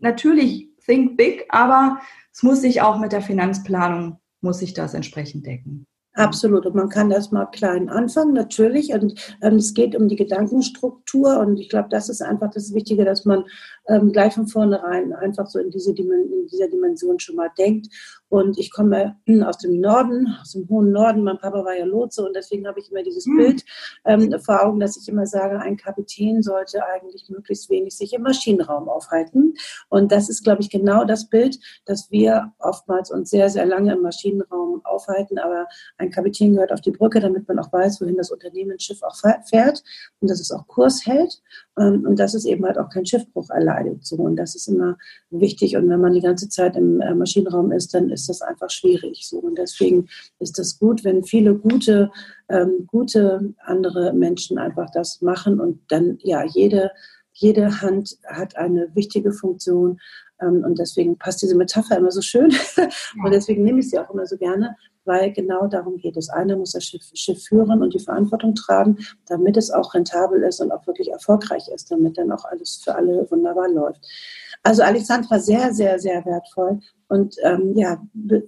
natürlich 0.00 0.68
think 0.84 1.16
big, 1.16 1.46
aber 1.50 2.00
es 2.32 2.42
muss 2.42 2.62
sich 2.62 2.80
auch 2.80 2.98
mit 2.98 3.12
der 3.12 3.22
Finanzplanung, 3.22 4.18
muss 4.40 4.58
sich 4.58 4.74
das 4.74 4.94
entsprechend 4.94 5.46
decken. 5.46 5.86
Absolut. 6.20 6.66
Und 6.66 6.74
man 6.74 6.88
kann 6.88 7.10
das 7.10 7.32
mal 7.32 7.46
klein 7.46 7.88
anfangen, 7.88 8.34
natürlich. 8.34 8.92
Und 8.92 9.14
ähm, 9.40 9.56
es 9.56 9.74
geht 9.74 9.96
um 9.96 10.08
die 10.08 10.16
Gedankenstruktur. 10.16 11.38
Und 11.38 11.58
ich 11.58 11.68
glaube, 11.68 11.88
das 11.90 12.08
ist 12.08 12.22
einfach 12.22 12.50
das 12.50 12.74
Wichtige, 12.74 13.04
dass 13.04 13.24
man 13.24 13.44
ähm, 13.90 14.12
gleich 14.12 14.34
von 14.34 14.46
vornherein 14.46 15.12
einfach 15.12 15.46
so 15.46 15.58
in, 15.58 15.70
diese 15.70 15.90
in 15.90 16.46
dieser 16.50 16.68
Dimension 16.68 17.18
schon 17.18 17.36
mal 17.36 17.50
denkt. 17.58 17.88
Und 18.28 18.58
ich 18.58 18.70
komme 18.70 19.16
aus 19.44 19.58
dem 19.58 19.80
Norden, 19.80 20.28
aus 20.40 20.52
dem 20.52 20.68
hohen 20.68 20.92
Norden. 20.92 21.24
Mein 21.24 21.38
Papa 21.38 21.64
war 21.64 21.76
ja 21.76 21.84
Lotse 21.84 22.24
und 22.24 22.34
deswegen 22.36 22.66
habe 22.68 22.78
ich 22.78 22.88
immer 22.90 23.02
dieses 23.02 23.26
mhm. 23.26 23.36
Bild 23.38 23.64
ähm, 24.04 24.32
vor 24.38 24.64
Augen, 24.64 24.78
dass 24.78 24.96
ich 24.96 25.08
immer 25.08 25.26
sage, 25.26 25.58
ein 25.58 25.76
Kapitän 25.76 26.40
sollte 26.40 26.86
eigentlich 26.86 27.28
möglichst 27.28 27.68
wenig 27.70 27.96
sich 27.96 28.12
im 28.12 28.22
Maschinenraum 28.22 28.88
aufhalten. 28.88 29.54
Und 29.88 30.12
das 30.12 30.28
ist, 30.28 30.44
glaube 30.44 30.62
ich, 30.62 30.70
genau 30.70 31.04
das 31.04 31.28
Bild, 31.28 31.58
dass 31.86 32.10
wir 32.12 32.52
oftmals 32.60 33.10
uns 33.10 33.30
sehr, 33.30 33.48
sehr 33.48 33.66
lange 33.66 33.94
im 33.94 34.02
Maschinenraum 34.02 34.80
aufhalten. 34.84 35.38
Aber 35.38 35.66
ein 35.98 36.10
Kapitän 36.10 36.54
gehört 36.54 36.72
auf 36.72 36.80
die 36.80 36.92
Brücke, 36.92 37.18
damit 37.18 37.48
man 37.48 37.58
auch 37.58 37.72
weiß, 37.72 38.00
wohin 38.00 38.16
das 38.16 38.30
Unternehmensschiff 38.30 39.02
auch 39.02 39.16
fährt 39.48 39.82
und 40.20 40.30
dass 40.30 40.38
es 40.38 40.52
auch 40.52 40.68
Kurs 40.68 41.04
hält 41.04 41.42
ähm, 41.78 42.04
und 42.06 42.18
dass 42.20 42.34
es 42.34 42.44
eben 42.44 42.64
halt 42.64 42.78
auch 42.78 42.90
kein 42.90 43.06
Schiffbruch 43.06 43.50
erleidet. 43.50 43.79
So. 44.02 44.16
Und 44.16 44.36
das 44.36 44.54
ist 44.54 44.68
immer 44.68 44.96
wichtig. 45.30 45.76
Und 45.76 45.88
wenn 45.88 46.00
man 46.00 46.14
die 46.14 46.20
ganze 46.20 46.48
Zeit 46.48 46.76
im 46.76 47.00
äh, 47.00 47.14
Maschinenraum 47.14 47.72
ist, 47.72 47.94
dann 47.94 48.10
ist 48.10 48.28
das 48.28 48.42
einfach 48.42 48.70
schwierig. 48.70 49.26
So. 49.26 49.38
Und 49.38 49.58
deswegen 49.58 50.08
ist 50.38 50.58
das 50.58 50.78
gut, 50.78 51.04
wenn 51.04 51.24
viele 51.24 51.54
gute, 51.54 52.10
ähm, 52.48 52.86
gute 52.86 53.54
andere 53.64 54.12
Menschen 54.12 54.58
einfach 54.58 54.90
das 54.90 55.20
machen 55.22 55.60
und 55.60 55.80
dann, 55.88 56.18
ja, 56.22 56.44
jede, 56.44 56.90
jede 57.32 57.80
Hand 57.80 58.18
hat 58.26 58.56
eine 58.56 58.88
wichtige 58.94 59.32
Funktion. 59.32 59.98
Ähm, 60.40 60.64
und 60.64 60.78
deswegen 60.78 61.16
passt 61.18 61.42
diese 61.42 61.56
Metapher 61.56 61.96
immer 61.96 62.10
so 62.10 62.20
schön. 62.20 62.52
und 63.24 63.32
deswegen 63.32 63.64
nehme 63.64 63.80
ich 63.80 63.90
sie 63.90 63.98
auch 63.98 64.10
immer 64.10 64.26
so 64.26 64.36
gerne, 64.36 64.76
weil 65.04 65.32
genau 65.32 65.66
darum 65.66 65.96
geht 65.96 66.16
es. 66.16 66.28
Einer 66.28 66.56
muss 66.56 66.72
das 66.72 66.84
Schiff, 66.84 67.02
Schiff, 67.14 67.44
führen 67.44 67.82
und 67.82 67.94
die 67.94 67.98
Verantwortung 67.98 68.54
tragen, 68.54 68.98
damit 69.26 69.56
es 69.56 69.70
auch 69.70 69.94
rentabel 69.94 70.42
ist 70.42 70.60
und 70.60 70.72
auch 70.72 70.86
wirklich 70.86 71.10
erfolgreich 71.10 71.68
ist, 71.74 71.90
damit 71.90 72.18
dann 72.18 72.32
auch 72.32 72.44
alles 72.44 72.80
für 72.84 72.94
alle 72.94 73.30
wunderbar 73.30 73.68
läuft. 73.68 74.06
Also 74.62 74.82
Alexandra, 74.82 75.38
sehr, 75.38 75.72
sehr, 75.72 75.98
sehr 75.98 76.24
wertvoll. 76.26 76.80
Und 77.08 77.34
ähm, 77.42 77.72
ja, 77.74 78.00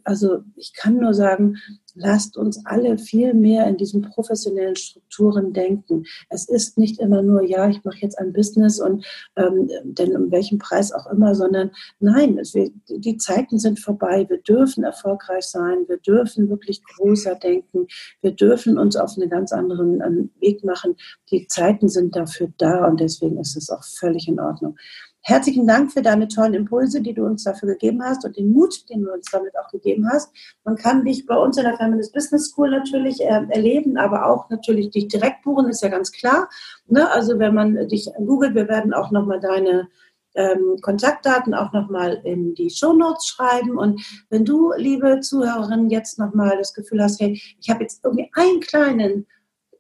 also 0.05 0.41
ich 0.57 0.73
kann 0.75 0.99
nur 0.99 1.15
sagen, 1.15 1.57
lasst 1.95 2.37
uns 2.37 2.65
alle 2.65 2.99
viel 2.99 3.35
mehr 3.35 3.67
in 3.67 3.77
diesen 3.77 4.03
professionellen 4.03 4.77
Strukturen 4.77 5.53
denken. 5.53 6.05
Es 6.29 6.49
ist 6.49 6.79
nicht 6.79 7.01
immer 7.01 7.23
nur, 7.23 7.43
ja, 7.43 7.69
ich 7.69 7.85
mache 7.85 7.99
jetzt 7.99 8.19
ein 8.19 8.33
Business 8.33 8.81
und 8.81 9.05
ähm, 9.37 9.69
denn 9.85 10.17
um 10.17 10.31
welchen 10.31 10.59
Preis 10.59 10.93
auch 10.93 11.07
immer, 11.07 11.35
sondern 11.35 11.71
nein, 12.01 12.39
es, 12.39 12.55
wir, 12.55 12.71
die 12.89 13.17
Zeiten 13.17 13.59
sind 13.59 13.79
vorbei. 13.81 14.27
Wir 14.29 14.39
dürfen 14.39 14.85
erfolgreich 14.85 15.45
sein. 15.45 15.85
Wir 15.89 15.99
dürfen 15.99 16.49
wirklich 16.49 16.83
größer 16.85 17.35
denken. 17.37 17.87
Wir 18.21 18.33
dürfen 18.33 18.79
uns 18.79 18.97
auf 18.97 19.17
einen 19.17 19.31
ganz 19.31 19.53
anderen 19.53 20.01
ähm, 20.01 20.31
Weg 20.41 20.65
machen. 20.65 20.97
Die 21.31 21.47
Zeiten 21.49 21.89
sind 21.89 22.17
dafür 22.17 22.53
da 22.59 22.87
und 22.87 23.01
deswegen 23.01 23.39
ist 23.39 23.57
es 23.57 23.71
auch 23.71 23.85
völlig 23.85 24.29
in 24.29 24.41
Ordnung. 24.41 24.77
Herzlichen 25.25 25.69
Dank 25.69 25.93
für 25.93 26.03
deine 26.03 26.27
tollen 26.27 26.55
Impulse, 26.55 27.01
die 27.01 27.15
du 27.15 27.25
uns 27.25 27.45
dafür 27.45 27.71
gegeben 27.71 28.03
hast 28.03 28.25
und 28.25 28.37
den 28.37 28.53
Mut, 28.53 28.89
den 28.91 29.03
du 29.03 29.13
uns 29.13 29.31
damit 29.31 29.53
auch 29.57 29.71
gegeben 29.71 30.09
hast. 30.13 30.33
Man 30.65 30.75
kann 30.75 31.05
dich 31.05 31.27
bei 31.27 31.37
uns 31.37 31.57
in 31.57 31.63
der 31.63 31.77
Feminist 31.77 32.13
Business 32.13 32.51
School 32.51 32.71
natürlich 32.71 33.21
äh, 33.21 33.47
erleben, 33.49 33.97
aber 33.97 34.27
auch 34.27 34.51
natürlich 34.51 34.91
dich 34.91 35.07
direkt 35.07 35.43
buchen, 35.43 35.69
ist 35.69 35.83
ja 35.83 35.91
ganz 35.91 36.11
klar. 36.11 36.49
Ne? 36.89 37.09
Also 37.09 37.39
wenn 37.39 37.55
man 37.55 37.87
dich 37.87 38.11
googelt, 38.17 38.57
wir 38.57 38.69
werden 38.69 38.93
auch 38.93 39.13
nochmal 39.13 39.39
deine 39.39 39.89
ähm, 40.35 40.79
Kontaktdaten 40.81 41.55
auch 41.55 41.73
nochmal 41.73 42.21
in 42.25 42.55
die 42.55 42.71
Show 42.71 42.93
Notes 42.93 43.27
schreiben. 43.27 43.79
Und 43.79 44.01
wenn 44.29 44.45
du, 44.45 44.73
liebe 44.77 45.21
Zuhörerin, 45.21 45.89
jetzt 45.89 46.19
nochmal 46.19 46.57
das 46.59 46.75
Gefühl 46.75 47.03
hast, 47.03 47.21
hey, 47.21 47.41
ich 47.61 47.71
habe 47.71 47.83
jetzt 47.83 48.05
irgendwie 48.05 48.31
einen 48.35 48.61
kleinen 48.61 49.27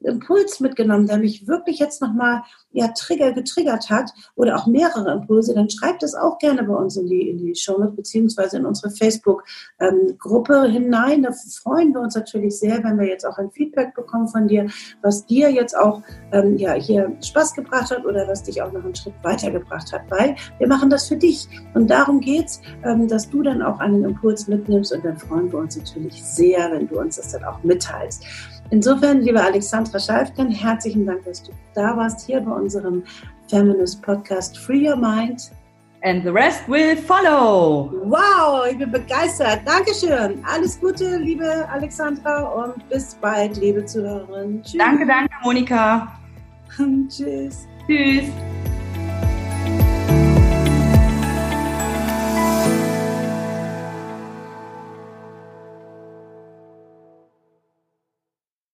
Impuls 0.04 0.60
mitgenommen, 0.60 1.06
der 1.06 1.18
mich 1.18 1.46
wirklich 1.46 1.78
jetzt 1.78 2.02
nochmal 2.02 2.42
ja, 2.72 2.88
Trigger 2.88 3.32
getriggert 3.32 3.90
hat 3.90 4.10
oder 4.34 4.56
auch 4.56 4.66
mehrere 4.66 5.12
Impulse, 5.12 5.54
dann 5.54 5.70
schreibt 5.70 6.02
es 6.02 6.14
auch 6.14 6.38
gerne 6.38 6.62
bei 6.64 6.74
uns 6.74 6.96
in 6.96 7.06
die, 7.06 7.28
in 7.28 7.38
die 7.38 7.54
Show 7.54 7.78
Notes 7.78 7.96
beziehungsweise 7.96 8.58
in 8.58 8.66
unsere 8.66 8.90
Facebook-Gruppe 8.90 10.68
hinein. 10.68 11.22
Da 11.22 11.30
freuen 11.62 11.92
wir 11.92 12.00
uns 12.00 12.14
natürlich 12.14 12.58
sehr, 12.58 12.82
wenn 12.82 12.98
wir 12.98 13.06
jetzt 13.06 13.26
auch 13.26 13.38
ein 13.38 13.50
Feedback 13.50 13.94
bekommen 13.94 14.28
von 14.28 14.48
dir, 14.48 14.68
was 15.02 15.26
dir 15.26 15.50
jetzt 15.50 15.76
auch 15.76 16.02
ähm, 16.32 16.56
ja, 16.56 16.72
hier 16.72 17.14
Spaß 17.20 17.54
gebracht 17.54 17.90
hat 17.90 18.04
oder 18.04 18.26
was 18.26 18.42
dich 18.42 18.62
auch 18.62 18.72
noch 18.72 18.84
einen 18.84 18.94
Schritt 18.94 19.14
weitergebracht 19.22 19.92
hat, 19.92 20.02
weil 20.10 20.36
wir 20.58 20.66
machen 20.66 20.90
das 20.90 21.08
für 21.08 21.16
dich. 21.16 21.48
Und 21.74 21.88
darum 21.88 22.20
geht's, 22.20 22.60
ähm, 22.84 23.08
dass 23.08 23.28
du 23.28 23.42
dann 23.42 23.62
auch 23.62 23.78
einen 23.80 24.04
Impuls 24.04 24.48
mitnimmst 24.48 24.92
und 24.92 25.04
dann 25.04 25.18
freuen 25.18 25.52
wir 25.52 25.58
uns 25.58 25.76
natürlich 25.76 26.22
sehr, 26.24 26.70
wenn 26.72 26.88
du 26.88 26.98
uns 26.98 27.16
das 27.16 27.32
dann 27.32 27.44
auch 27.44 27.62
mitteilst. 27.62 28.24
Insofern, 28.72 29.20
liebe 29.20 29.38
Alexandra 29.38 29.98
Schalfken, 29.98 30.50
herzlichen 30.50 31.04
Dank, 31.04 31.24
dass 31.26 31.42
du 31.42 31.52
da 31.74 31.94
warst 31.94 32.24
hier 32.24 32.40
bei 32.40 32.52
unserem 32.52 33.04
Feminist 33.46 34.00
Podcast 34.00 34.56
Free 34.56 34.88
Your 34.88 34.96
Mind. 34.96 35.52
And 36.04 36.24
the 36.24 36.30
rest 36.30 36.66
will 36.68 36.96
follow. 36.96 37.92
Wow, 38.06 38.66
ich 38.70 38.78
bin 38.78 38.90
begeistert. 38.90 39.60
Dankeschön. 39.66 40.42
Alles 40.44 40.80
Gute, 40.80 41.18
liebe 41.18 41.68
Alexandra, 41.68 42.44
und 42.44 42.88
bis 42.88 43.14
bald, 43.16 43.58
liebe 43.58 43.84
Zuhörerinnen. 43.84 44.62
Tschüss. 44.62 44.78
Danke, 44.78 45.06
danke, 45.06 45.34
Monika. 45.44 46.18
Tschüss. 47.08 47.68
Tschüss. 47.86 48.24